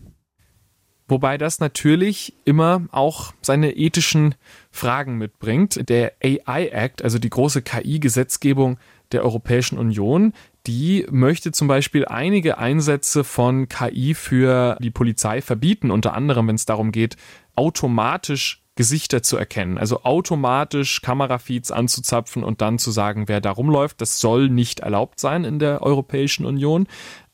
Wobei 1.07 1.37
das 1.37 1.59
natürlich 1.59 2.33
immer 2.43 2.85
auch 2.91 3.33
seine 3.41 3.77
ethischen 3.77 4.35
Fragen 4.71 5.17
mitbringt. 5.17 5.87
Der 5.89 6.13
AI 6.21 6.67
Act, 6.67 7.01
also 7.01 7.17
die 7.17 7.29
große 7.29 7.61
KI-Gesetzgebung 7.61 8.77
der 9.13 9.23
Europäischen 9.23 9.77
Union, 9.77 10.33
die 10.65 11.07
möchte 11.09 11.53
zum 11.53 11.69
Beispiel 11.69 12.05
einige 12.05 12.57
Einsätze 12.57 13.23
von 13.23 13.69
KI 13.69 14.13
für 14.13 14.77
die 14.81 14.91
Polizei 14.91 15.41
verbieten, 15.41 15.91
unter 15.91 16.13
anderem, 16.13 16.49
wenn 16.49 16.55
es 16.55 16.65
darum 16.65 16.91
geht, 16.91 17.15
automatisch 17.55 18.61
Gesichter 18.75 19.23
zu 19.23 19.37
erkennen, 19.37 19.77
also 19.77 20.03
automatisch 20.03 21.01
Kamerafeeds 21.01 21.71
anzuzapfen 21.71 22.43
und 22.43 22.61
dann 22.61 22.77
zu 22.77 22.91
sagen, 22.91 23.27
wer 23.27 23.41
da 23.41 23.51
rumläuft. 23.51 23.99
Das 24.01 24.19
soll 24.19 24.49
nicht 24.49 24.81
erlaubt 24.81 25.19
sein 25.19 25.45
in 25.45 25.57
der 25.57 25.81
Europäischen 25.81 26.45
Union. 26.45 26.87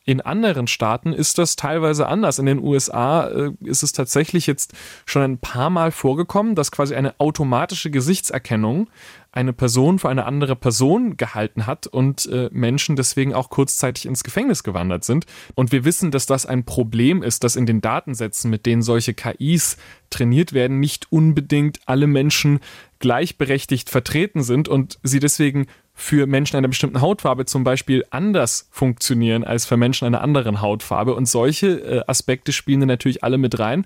In 0.06 0.20
anderen 0.20 0.68
Staaten 0.68 1.14
ist 1.14 1.38
das 1.38 1.56
teilweise 1.56 2.08
anders. 2.08 2.38
In 2.38 2.46
den 2.46 2.60
USA 2.62 3.28
äh, 3.28 3.52
ist 3.62 3.84
es 3.84 3.94
tatsächlich 3.94 4.48
jetzt 4.48 4.74
schon 5.06 5.22
ein 5.22 5.38
paar 5.38 5.70
Mal 5.70 5.92
vorgekommen, 5.92 6.56
dass 6.56 6.72
quasi 6.72 6.94
eine 6.94 7.20
automatische 7.20 7.90
Gesichtserkennung 7.90 8.90
eine 9.32 9.54
Person 9.54 10.00
für 10.00 10.10
eine 10.10 10.26
andere 10.26 10.56
Person 10.56 11.16
gehalten 11.16 11.66
hat 11.66 11.88
und 11.88 12.28
äh, 12.28 12.50
Menschen 12.52 12.96
deswegen 12.96 13.34
auch 13.34 13.50
kurzzeitig 13.50 14.06
ins 14.06 14.24
Gefängnis 14.24 14.64
gewandert 14.64 15.06
sind. 15.06 15.26
Und 15.56 15.72
wir 15.72 15.86
wissen, 15.86 16.12
dass 16.12 16.26
das 16.26 16.46
ein 16.46 16.66
Problem 16.66 17.24
ist, 17.24 17.44
dass 17.44 17.56
in 17.56 17.66
den 17.66 17.80
Datensätzen, 17.80 18.52
mit 18.52 18.66
denen 18.66 18.84
solche 18.84 19.14
KIs 19.14 19.78
trainiert 20.12 20.54
werden, 20.54 20.80
nicht 20.80 21.12
unbedingt 21.12 21.80
alle 21.86 22.08
Menschen 22.08 22.60
gleichberechtigt 23.00 23.90
vertreten 23.90 24.44
sind 24.44 24.68
und 24.68 25.00
sie 25.02 25.20
deswegen 25.20 25.66
für 25.94 26.26
Menschen 26.26 26.58
einer 26.58 26.68
bestimmten 26.68 27.02
Hautfarbe 27.02 27.46
zum 27.46 27.64
Beispiel 27.64 28.04
anders 28.10 28.68
funktionieren 28.72 29.44
als 29.44 29.66
für 29.66 29.78
Menschen 29.78 30.06
einer 30.06 30.22
anderen 30.22 30.62
Hautfarbe. 30.62 31.14
Und 31.16 31.28
solche 31.28 31.68
äh, 31.68 32.04
Aspekte 32.08 32.52
spielen 32.52 32.82
dann 32.82 32.88
natürlich 32.88 33.24
alle 33.24 33.38
mit 33.38 33.60
rein. 33.60 33.86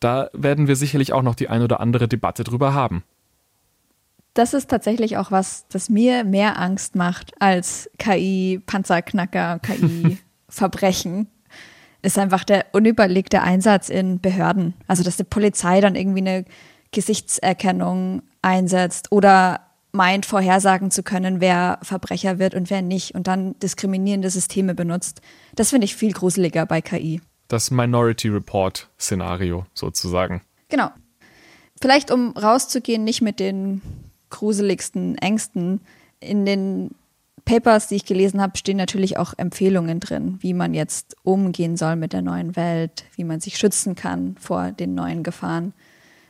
Da 0.00 0.30
werden 0.32 0.68
wir 0.68 0.76
sicherlich 0.76 1.12
auch 1.12 1.22
noch 1.22 1.34
die 1.34 1.48
ein 1.48 1.62
oder 1.62 1.80
andere 1.80 2.06
Debatte 2.06 2.44
drüber 2.44 2.74
haben. 2.74 3.02
Das 4.34 4.54
ist 4.54 4.70
tatsächlich 4.70 5.16
auch 5.16 5.32
was, 5.32 5.66
das 5.68 5.88
mir 5.88 6.22
mehr 6.22 6.60
Angst 6.60 6.94
macht 6.94 7.32
als 7.40 7.90
KI-Panzerknacker, 7.98 9.58
KI-Verbrechen. 9.58 11.26
ist 12.02 12.18
einfach 12.18 12.44
der 12.44 12.66
unüberlegte 12.72 13.42
Einsatz 13.42 13.88
in 13.88 14.20
Behörden. 14.20 14.74
Also, 14.86 15.02
dass 15.02 15.16
die 15.16 15.24
Polizei 15.24 15.80
dann 15.80 15.96
irgendwie 15.96 16.20
eine 16.20 16.44
Gesichtserkennung 16.92 18.22
einsetzt 18.42 19.10
oder 19.10 19.67
meint, 19.98 20.26
vorhersagen 20.26 20.92
zu 20.92 21.02
können, 21.02 21.40
wer 21.40 21.80
Verbrecher 21.82 22.38
wird 22.38 22.54
und 22.54 22.70
wer 22.70 22.82
nicht 22.82 23.16
und 23.16 23.26
dann 23.26 23.58
diskriminierende 23.58 24.30
Systeme 24.30 24.74
benutzt. 24.74 25.20
Das 25.56 25.70
finde 25.70 25.86
ich 25.86 25.96
viel 25.96 26.12
gruseliger 26.12 26.66
bei 26.66 26.80
KI. 26.80 27.20
Das 27.48 27.72
Minority 27.72 28.28
Report 28.28 28.88
Szenario 28.98 29.66
sozusagen. 29.74 30.42
Genau. 30.68 30.90
Vielleicht 31.80 32.12
um 32.12 32.36
rauszugehen, 32.36 33.02
nicht 33.02 33.22
mit 33.22 33.40
den 33.40 33.82
gruseligsten 34.30 35.18
Ängsten. 35.18 35.80
In 36.20 36.46
den 36.46 36.94
Papers, 37.44 37.88
die 37.88 37.96
ich 37.96 38.04
gelesen 38.04 38.40
habe, 38.40 38.56
stehen 38.56 38.76
natürlich 38.76 39.16
auch 39.16 39.34
Empfehlungen 39.36 39.98
drin, 39.98 40.38
wie 40.42 40.54
man 40.54 40.74
jetzt 40.74 41.16
umgehen 41.24 41.76
soll 41.76 41.96
mit 41.96 42.12
der 42.12 42.22
neuen 42.22 42.54
Welt, 42.54 43.04
wie 43.16 43.24
man 43.24 43.40
sich 43.40 43.58
schützen 43.58 43.96
kann 43.96 44.36
vor 44.38 44.70
den 44.70 44.94
neuen 44.94 45.24
Gefahren. 45.24 45.72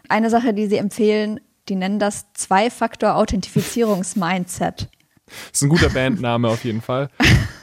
Eine 0.09 0.31
Sache, 0.31 0.55
die 0.55 0.69
sie 0.69 0.79
empfehlen, 0.79 1.41
die 1.69 1.77
nennen 1.77 1.99
das 1.99 2.27
Zwei-Faktor-Authentifizierungs-Mindset. 2.35 4.89
Das 5.27 5.35
ist 5.53 5.63
ein 5.63 5.69
guter 5.69 5.91
Bandname 5.91 6.49
auf 6.49 6.65
jeden 6.65 6.83
Fall. 6.83 7.11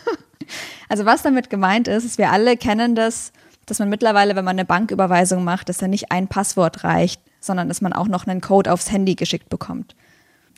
Also 0.87 1.05
was 1.05 1.23
damit 1.23 1.49
gemeint 1.49 1.87
ist, 1.87 2.05
ist, 2.05 2.19
wir 2.19 2.31
alle 2.31 2.57
kennen 2.57 2.93
das, 2.93 3.33
dass 3.65 3.79
man 3.79 3.89
mittlerweile, 3.89 4.35
wenn 4.35 4.45
man 4.45 4.55
eine 4.55 4.65
Banküberweisung 4.65 5.43
macht, 5.43 5.69
dass 5.69 5.77
da 5.77 5.87
nicht 5.87 6.11
ein 6.11 6.27
Passwort 6.27 6.83
reicht, 6.83 7.21
sondern 7.39 7.67
dass 7.67 7.81
man 7.81 7.93
auch 7.93 8.07
noch 8.07 8.27
einen 8.27 8.41
Code 8.41 8.71
aufs 8.71 8.91
Handy 8.91 9.15
geschickt 9.15 9.49
bekommt. 9.49 9.95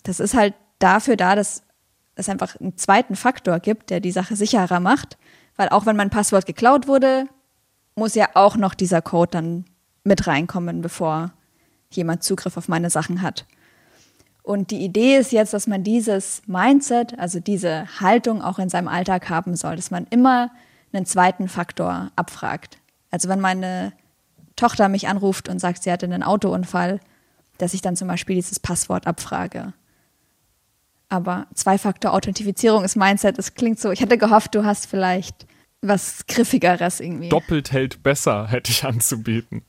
Das 0.03 0.19
ist 0.19 0.33
halt 0.33 0.53
dafür 0.79 1.15
da, 1.15 1.35
dass 1.35 1.63
es 2.15 2.29
einfach 2.29 2.59
einen 2.59 2.77
zweiten 2.77 3.15
Faktor 3.15 3.59
gibt, 3.59 3.89
der 3.89 3.99
die 3.99 4.11
Sache 4.11 4.35
sicherer 4.35 4.79
macht, 4.79 5.17
weil 5.55 5.69
auch 5.69 5.85
wenn 5.85 5.95
mein 5.95 6.09
Passwort 6.09 6.45
geklaut 6.45 6.87
wurde, 6.87 7.25
muss 7.95 8.15
ja 8.15 8.29
auch 8.33 8.57
noch 8.57 8.73
dieser 8.73 9.01
Code 9.01 9.31
dann 9.31 9.65
mit 10.03 10.27
reinkommen, 10.27 10.81
bevor 10.81 11.31
jemand 11.91 12.23
Zugriff 12.23 12.57
auf 12.57 12.67
meine 12.67 12.89
Sachen 12.89 13.21
hat. 13.21 13.45
Und 14.43 14.71
die 14.71 14.83
Idee 14.83 15.17
ist 15.17 15.31
jetzt, 15.31 15.53
dass 15.53 15.67
man 15.67 15.83
dieses 15.83 16.41
Mindset, 16.47 17.19
also 17.19 17.39
diese 17.39 17.99
Haltung 17.99 18.41
auch 18.41 18.59
in 18.59 18.69
seinem 18.69 18.87
Alltag 18.87 19.29
haben 19.29 19.55
soll, 19.55 19.75
dass 19.75 19.91
man 19.91 20.07
immer 20.09 20.51
einen 20.93 21.05
zweiten 21.05 21.49
Faktor 21.49 22.11
abfragt. 22.15 22.77
Also 23.11 23.27
wenn 23.27 23.41
meine 23.41 23.91
Tochter 24.55 24.87
mich 24.87 25.07
anruft 25.07 25.49
und 25.49 25.59
sagt, 25.59 25.83
sie 25.83 25.91
hatte 25.91 26.05
einen 26.05 26.23
Autounfall, 26.23 26.99
dass 27.57 27.73
ich 27.73 27.81
dann 27.81 27.95
zum 27.95 28.07
Beispiel 28.07 28.35
dieses 28.35 28.59
Passwort 28.59 29.05
abfrage. 29.05 29.73
Aber 31.09 31.47
Zwei-Faktor-Authentifizierung 31.53 32.83
ist 32.83 32.95
Mindset, 32.95 33.37
das 33.37 33.53
klingt 33.53 33.79
so, 33.79 33.91
ich 33.91 34.01
hätte 34.01 34.17
gehofft, 34.17 34.55
du 34.55 34.65
hast 34.65 34.87
vielleicht 34.87 35.45
was 35.81 36.25
Griffigeres 36.27 36.99
irgendwie. 36.99 37.29
Doppelt 37.29 37.71
hält 37.71 38.03
besser, 38.03 38.47
hätte 38.47 38.71
ich 38.71 38.83
anzubieten. 38.83 39.63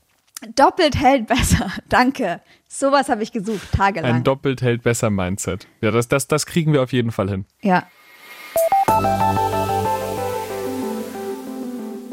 Doppelt 0.55 0.95
hält 0.95 1.27
besser. 1.27 1.71
Danke. 1.89 2.41
Sowas 2.67 3.09
habe 3.09 3.23
ich 3.23 3.31
gesucht, 3.31 3.71
tagelang. 3.71 4.15
Ein 4.17 4.23
doppelt 4.23 4.61
hält 4.61 4.83
besser 4.83 5.09
Mindset. 5.09 5.67
Ja, 5.81 5.91
das, 5.91 6.07
das, 6.07 6.27
das 6.27 6.45
kriegen 6.45 6.73
wir 6.73 6.83
auf 6.83 6.93
jeden 6.93 7.11
Fall 7.11 7.29
hin. 7.29 7.45
Ja. 7.61 7.87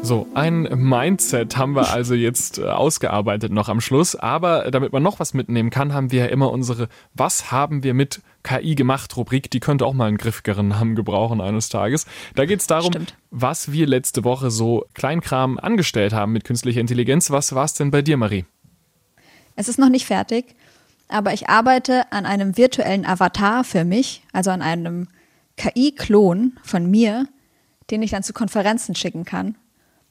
So, 0.01 0.27
ein 0.35 0.63
Mindset 0.75 1.57
haben 1.57 1.75
wir 1.75 1.91
also 1.91 2.13
jetzt 2.13 2.59
äh, 2.59 2.63
ausgearbeitet 2.63 3.51
noch 3.51 3.67
am 3.67 3.81
Schluss. 3.81 4.15
Aber 4.15 4.69
damit 4.71 4.93
man 4.93 5.03
noch 5.03 5.19
was 5.19 5.33
mitnehmen 5.33 5.69
kann, 5.69 5.93
haben 5.93 6.11
wir 6.11 6.25
ja 6.25 6.25
immer 6.27 6.51
unsere 6.51 6.87
Was 7.13 7.51
haben 7.51 7.83
wir 7.83 7.93
mit 7.93 8.21
KI 8.43 8.75
gemacht 8.75 9.15
Rubrik. 9.17 9.49
Die 9.51 9.59
könnte 9.59 9.85
auch 9.85 9.93
mal 9.93 10.07
einen 10.07 10.17
griffigeren 10.17 10.69
Namen 10.69 10.95
gebrauchen 10.95 11.41
eines 11.41 11.69
Tages. 11.69 12.05
Da 12.35 12.45
geht 12.45 12.61
es 12.61 12.67
darum, 12.67 12.91
Stimmt. 12.91 13.15
was 13.31 13.71
wir 13.71 13.87
letzte 13.87 14.23
Woche 14.23 14.51
so 14.51 14.85
Kleinkram 14.93 15.57
angestellt 15.57 16.13
haben 16.13 16.31
mit 16.31 16.43
künstlicher 16.43 16.79
Intelligenz. 16.79 17.31
Was 17.31 17.53
war 17.53 17.65
es 17.65 17.73
denn 17.73 17.91
bei 17.91 18.01
dir, 18.01 18.17
Marie? 18.17 18.45
Es 19.55 19.67
ist 19.67 19.79
noch 19.79 19.89
nicht 19.89 20.05
fertig, 20.05 20.55
aber 21.07 21.33
ich 21.33 21.49
arbeite 21.49 22.11
an 22.11 22.25
einem 22.25 22.55
virtuellen 22.55 23.05
Avatar 23.05 23.63
für 23.63 23.83
mich, 23.83 24.23
also 24.31 24.51
an 24.51 24.61
einem 24.61 25.07
KI-Klon 25.57 26.53
von 26.63 26.89
mir, 26.89 27.27
den 27.89 28.03
ich 28.03 28.11
dann 28.11 28.21
zu 28.21 28.33
Konferenzen 28.33 28.93
schicken 28.93 29.25
kann 29.25 29.55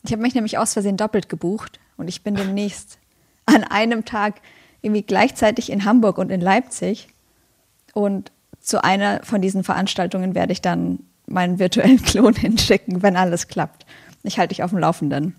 ich 0.08 0.12
habe 0.12 0.22
mich 0.22 0.34
nämlich 0.34 0.58
aus 0.58 0.72
Versehen 0.72 0.96
doppelt 0.96 1.28
gebucht 1.28 1.78
und 1.96 2.08
ich 2.08 2.22
bin 2.22 2.34
demnächst 2.34 2.98
an 3.46 3.64
einem 3.64 4.04
Tag 4.04 4.40
irgendwie 4.82 5.02
gleichzeitig 5.02 5.70
in 5.70 5.84
Hamburg 5.84 6.18
und 6.18 6.30
in 6.30 6.40
Leipzig. 6.40 7.08
Und 7.94 8.30
zu 8.60 8.82
einer 8.82 9.22
von 9.22 9.40
diesen 9.40 9.64
Veranstaltungen 9.64 10.34
werde 10.34 10.52
ich 10.52 10.60
dann 10.60 11.00
meinen 11.26 11.58
virtuellen 11.58 12.02
Klon 12.02 12.34
hinschicken, 12.36 13.02
wenn 13.02 13.16
alles 13.16 13.48
klappt. 13.48 13.86
Ich 14.22 14.38
halte 14.38 14.54
dich 14.54 14.62
auf 14.62 14.70
dem 14.70 14.78
Laufenden. 14.78 15.34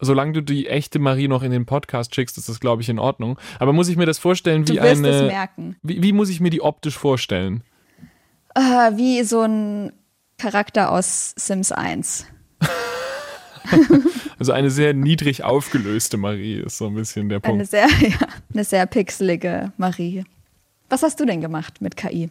Solange 0.00 0.32
du 0.32 0.40
die 0.40 0.66
echte 0.66 0.98
Marie 0.98 1.28
noch 1.28 1.42
in 1.42 1.52
den 1.52 1.64
Podcast 1.64 2.14
schickst, 2.14 2.36
ist 2.38 2.48
das, 2.48 2.58
glaube 2.58 2.82
ich, 2.82 2.88
in 2.88 2.98
Ordnung. 2.98 3.38
Aber 3.60 3.72
muss 3.72 3.88
ich 3.88 3.96
mir 3.96 4.06
das 4.06 4.18
vorstellen 4.18 4.66
wie 4.68 4.76
du 4.76 4.82
wirst 4.82 5.04
eine. 5.04 5.08
Es 5.08 5.22
merken. 5.22 5.76
Wie, 5.82 6.02
wie 6.02 6.12
muss 6.12 6.28
ich 6.28 6.40
mir 6.40 6.50
die 6.50 6.60
optisch 6.60 6.98
vorstellen? 6.98 7.62
Äh, 8.54 8.60
wie 8.96 9.22
so 9.22 9.42
ein 9.42 9.92
Charakter 10.38 10.90
aus 10.90 11.34
Sims 11.36 11.70
1. 11.70 12.26
also 14.38 14.52
eine 14.52 14.70
sehr 14.70 14.94
niedrig 14.94 15.44
aufgelöste 15.44 16.16
Marie 16.16 16.56
ist 16.56 16.78
so 16.78 16.86
ein 16.86 16.94
bisschen 16.94 17.28
der 17.28 17.40
Punkt. 17.40 17.60
Eine 17.60 17.66
sehr, 17.66 17.88
ja, 18.08 18.26
eine 18.52 18.64
sehr 18.64 18.86
pixelige 18.86 19.72
Marie. 19.76 20.24
Was 20.88 21.02
hast 21.02 21.20
du 21.20 21.24
denn 21.24 21.40
gemacht 21.40 21.80
mit 21.80 21.96
KI? 21.96 22.30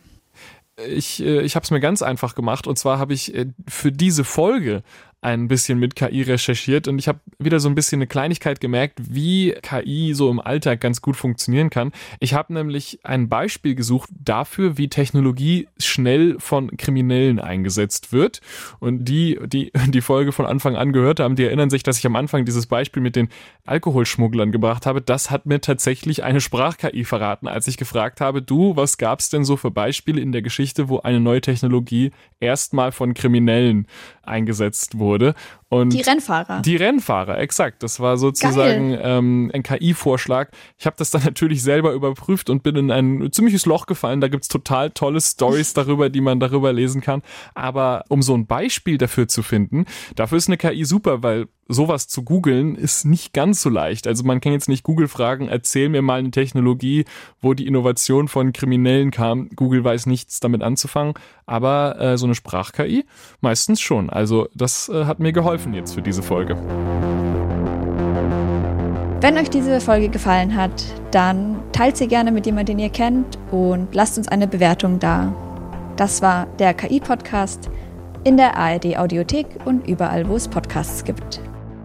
Ich, 0.88 1.22
äh, 1.22 1.42
ich 1.42 1.56
habe 1.56 1.64
es 1.64 1.72
mir 1.72 1.80
ganz 1.80 2.02
einfach 2.02 2.36
gemacht 2.36 2.68
und 2.68 2.78
zwar 2.78 3.00
habe 3.00 3.14
ich 3.14 3.34
äh, 3.36 3.48
für 3.68 3.92
diese 3.92 4.24
Folge 4.24 4.84
ein 5.22 5.48
bisschen 5.48 5.78
mit 5.78 5.96
KI 5.96 6.24
recherchiert 6.24 6.88
und 6.88 6.98
ich 6.98 7.08
habe 7.08 7.20
wieder 7.38 7.60
so 7.60 7.70
ein 7.70 7.76
bisschen 7.76 8.00
eine 8.00 8.08
Kleinigkeit 8.08 8.60
gemerkt, 8.60 9.00
wie 9.14 9.54
KI 9.62 10.14
so 10.16 10.32
im 10.32 10.40
Alltag 10.40 10.82
ganz 10.82 11.02
gut 11.02 11.16
funktionieren 11.16 11.70
kann. 11.70 11.92
Ich 12.20 12.34
habe 12.34 12.54
nämlich 12.54 13.00
ein 13.04 13.30
Beispiel 13.30 13.76
gesucht 13.76 14.10
dafür, 14.20 14.80
wie 14.80 14.90
Technologie 14.90 15.68
schnell 15.78 16.38
von 16.40 16.76
Kriminellen 16.76 17.40
eingesetzt 17.40 18.12
wird. 18.12 18.42
Und 18.80 19.06
die, 19.06 19.40
die 19.46 19.72
die 19.88 20.02
Folge 20.02 20.32
von 20.32 20.48
Anfang 20.48 20.76
an 20.76 20.92
gehört 20.92 21.20
haben, 21.20 21.36
die 21.36 21.46
erinnern 21.46 21.70
sich, 21.70 21.84
dass 21.84 22.00
ich 22.00 22.06
am 22.08 22.16
Anfang 22.16 22.46
dieses 22.46 22.66
Beispiel 22.66 23.04
mit 23.04 23.16
den 23.16 23.30
Alkoholschmugglern 23.66 24.52
gebracht 24.52 24.88
habe. 24.88 25.02
Das 25.02 25.30
hat 25.30 25.46
mir 25.46 25.62
tatsächlich 25.62 26.24
eine 26.24 26.42
Sprach-KI 26.42 27.04
verraten, 27.04 27.48
als 27.48 27.68
ich 27.68 27.78
gefragt 27.78 28.22
habe, 28.22 28.42
du, 28.42 28.76
was 28.76 28.98
gab's 28.98 29.30
denn 29.30 29.44
so 29.44 29.56
für 29.56 29.70
Beispiele 29.70 30.20
in 30.20 30.32
der 30.32 30.42
Geschichte, 30.42 30.90
wo 30.90 31.00
eine 31.00 31.20
neue 31.20 31.42
Technologie 31.42 32.12
erstmal 32.40 32.92
von 32.92 33.14
Kriminellen 33.14 33.86
eingesetzt 34.24 34.98
wurde. 34.98 35.11
Und 35.70 35.94
die 35.94 36.02
Rennfahrer. 36.02 36.62
Die 36.62 36.76
Rennfahrer, 36.76 37.40
exakt. 37.40 37.82
Das 37.82 38.00
war 38.00 38.18
sozusagen 38.18 38.98
ähm, 39.02 39.52
ein 39.54 39.64
KI-Vorschlag. 39.64 40.50
Ich 40.78 40.86
habe 40.86 40.96
das 40.98 41.12
dann 41.12 41.24
natürlich 41.26 41.64
selber 41.64 41.94
überprüft 41.94 42.50
und 42.50 42.62
bin 42.64 42.76
in 42.76 42.92
ein 42.92 43.32
ziemliches 43.32 43.66
Loch 43.66 43.86
gefallen. 43.86 44.20
Da 44.20 44.28
gibt's 44.28 44.50
total 44.50 44.90
tolle 44.92 45.22
Stories 45.22 45.74
darüber, 45.76 46.10
die 46.10 46.22
man 46.22 46.40
darüber 46.40 46.74
lesen 46.74 47.02
kann. 47.02 47.22
Aber 47.56 48.04
um 48.10 48.22
so 48.22 48.36
ein 48.36 48.48
Beispiel 48.48 48.98
dafür 48.98 49.28
zu 49.28 49.44
finden, 49.44 49.86
dafür 50.16 50.38
ist 50.38 50.48
eine 50.48 50.58
KI 50.58 50.84
super, 50.84 51.24
weil 51.24 51.48
sowas 51.72 52.08
zu 52.08 52.24
googeln 52.24 52.76
ist 52.76 53.06
nicht 53.06 53.34
ganz 53.34 53.62
so 53.62 53.70
leicht. 53.70 54.08
Also 54.08 54.24
man 54.24 54.42
kann 54.42 54.52
jetzt 54.52 54.70
nicht 54.70 54.84
Google 54.84 55.08
fragen, 55.08 55.48
erzähl 55.48 55.90
mir 55.90 56.02
mal 56.02 56.20
eine 56.20 56.32
Technologie, 56.32 57.06
wo 57.42 57.54
die 57.54 57.68
Innovation 57.68 58.28
von 58.28 58.54
Kriminellen 58.54 59.12
kam. 59.12 59.50
Google 59.56 59.84
weiß 59.84 60.06
nichts 60.06 60.40
damit 60.40 60.62
anzufangen, 60.62 61.14
aber 61.46 62.00
äh, 62.00 62.18
so 62.18 62.26
eine 62.26 62.36
Sprach-KI 62.36 63.06
meistens 63.40 63.82
schon. 63.82 64.10
Also 64.10 64.48
das 64.54 64.90
äh, 64.90 65.06
hat 65.06 65.20
mir 65.20 65.32
geholfen 65.32 65.74
jetzt 65.74 65.94
für 65.94 66.02
diese 66.02 66.24
Folge. 66.24 66.56
Wenn 69.22 69.38
euch 69.38 69.50
diese 69.50 69.80
Folge 69.82 70.10
gefallen 70.10 70.56
hat, 70.56 70.84
dann 71.12 71.60
teilt 71.74 71.96
sie 71.96 72.08
gerne 72.08 72.32
mit 72.32 72.48
jemandem, 72.48 72.78
den 72.78 72.84
ihr 72.84 72.90
kennt 72.90 73.38
und 73.52 73.94
lasst 73.94 74.18
uns 74.18 74.28
eine 74.28 74.48
Bewertung 74.48 74.98
da. 75.00 75.34
Das 75.96 76.24
war 76.24 76.48
der 76.58 76.74
KI-Podcast 76.74 77.70
in 78.24 78.38
der 78.38 78.58
ARD 78.58 78.98
Audiothek 78.98 79.46
und 79.66 79.88
überall, 79.88 80.28
wo 80.28 80.36
es 80.36 80.48
Podcasts 80.48 81.04
gibt. 81.04 81.42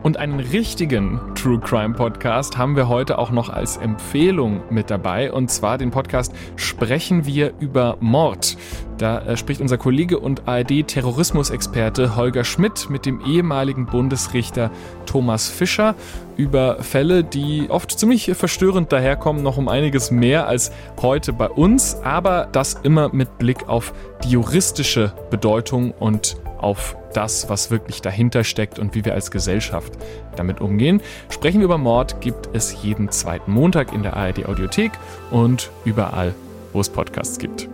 Und 0.06 0.18
einen 0.18 0.38
richtigen 0.38 1.20
True 1.34 1.58
Crime 1.58 1.92
Podcast 1.92 2.56
haben 2.56 2.76
wir 2.76 2.86
heute 2.86 3.18
auch 3.18 3.32
noch 3.32 3.48
als 3.48 3.76
Empfehlung 3.76 4.62
mit 4.70 4.88
dabei. 4.88 5.32
Und 5.32 5.50
zwar 5.50 5.78
den 5.78 5.90
Podcast 5.90 6.32
Sprechen 6.54 7.26
wir 7.26 7.54
über 7.58 7.96
Mord. 7.98 8.56
Da 8.98 9.18
äh, 9.22 9.36
spricht 9.36 9.60
unser 9.60 9.78
Kollege 9.78 10.20
und 10.20 10.46
ARD-Terrorismusexperte 10.46 12.14
Holger 12.14 12.44
Schmidt 12.44 12.88
mit 12.88 13.04
dem 13.04 13.20
ehemaligen 13.26 13.86
Bundesrichter 13.86 14.70
Thomas 15.06 15.48
Fischer 15.48 15.96
über 16.36 16.84
Fälle, 16.84 17.24
die 17.24 17.66
oft 17.68 17.98
ziemlich 17.98 18.30
verstörend 18.34 18.92
daherkommen, 18.92 19.42
noch 19.42 19.56
um 19.56 19.68
einiges 19.68 20.12
mehr 20.12 20.46
als 20.46 20.70
heute 21.02 21.32
bei 21.32 21.48
uns, 21.48 21.96
aber 22.04 22.46
das 22.52 22.74
immer 22.74 23.08
mit 23.12 23.38
Blick 23.38 23.68
auf 23.68 23.92
die 24.22 24.30
juristische 24.30 25.12
Bedeutung 25.30 25.90
und 25.90 26.36
auf 26.58 26.96
das, 27.12 27.48
was 27.48 27.70
wirklich 27.70 28.02
dahinter 28.02 28.44
steckt 28.44 28.78
und 28.78 28.94
wie 28.94 29.04
wir 29.04 29.14
als 29.14 29.30
Gesellschaft 29.30 29.92
damit 30.36 30.60
umgehen. 30.60 31.00
Sprechen 31.30 31.60
wir 31.60 31.64
über 31.66 31.78
Mord 31.78 32.20
gibt 32.20 32.48
es 32.54 32.82
jeden 32.82 33.10
zweiten 33.10 33.52
Montag 33.52 33.92
in 33.92 34.02
der 34.02 34.16
ARD 34.16 34.46
Audiothek 34.46 34.92
und 35.30 35.70
überall, 35.84 36.34
wo 36.72 36.80
es 36.80 36.90
Podcasts 36.90 37.38
gibt. 37.38 37.68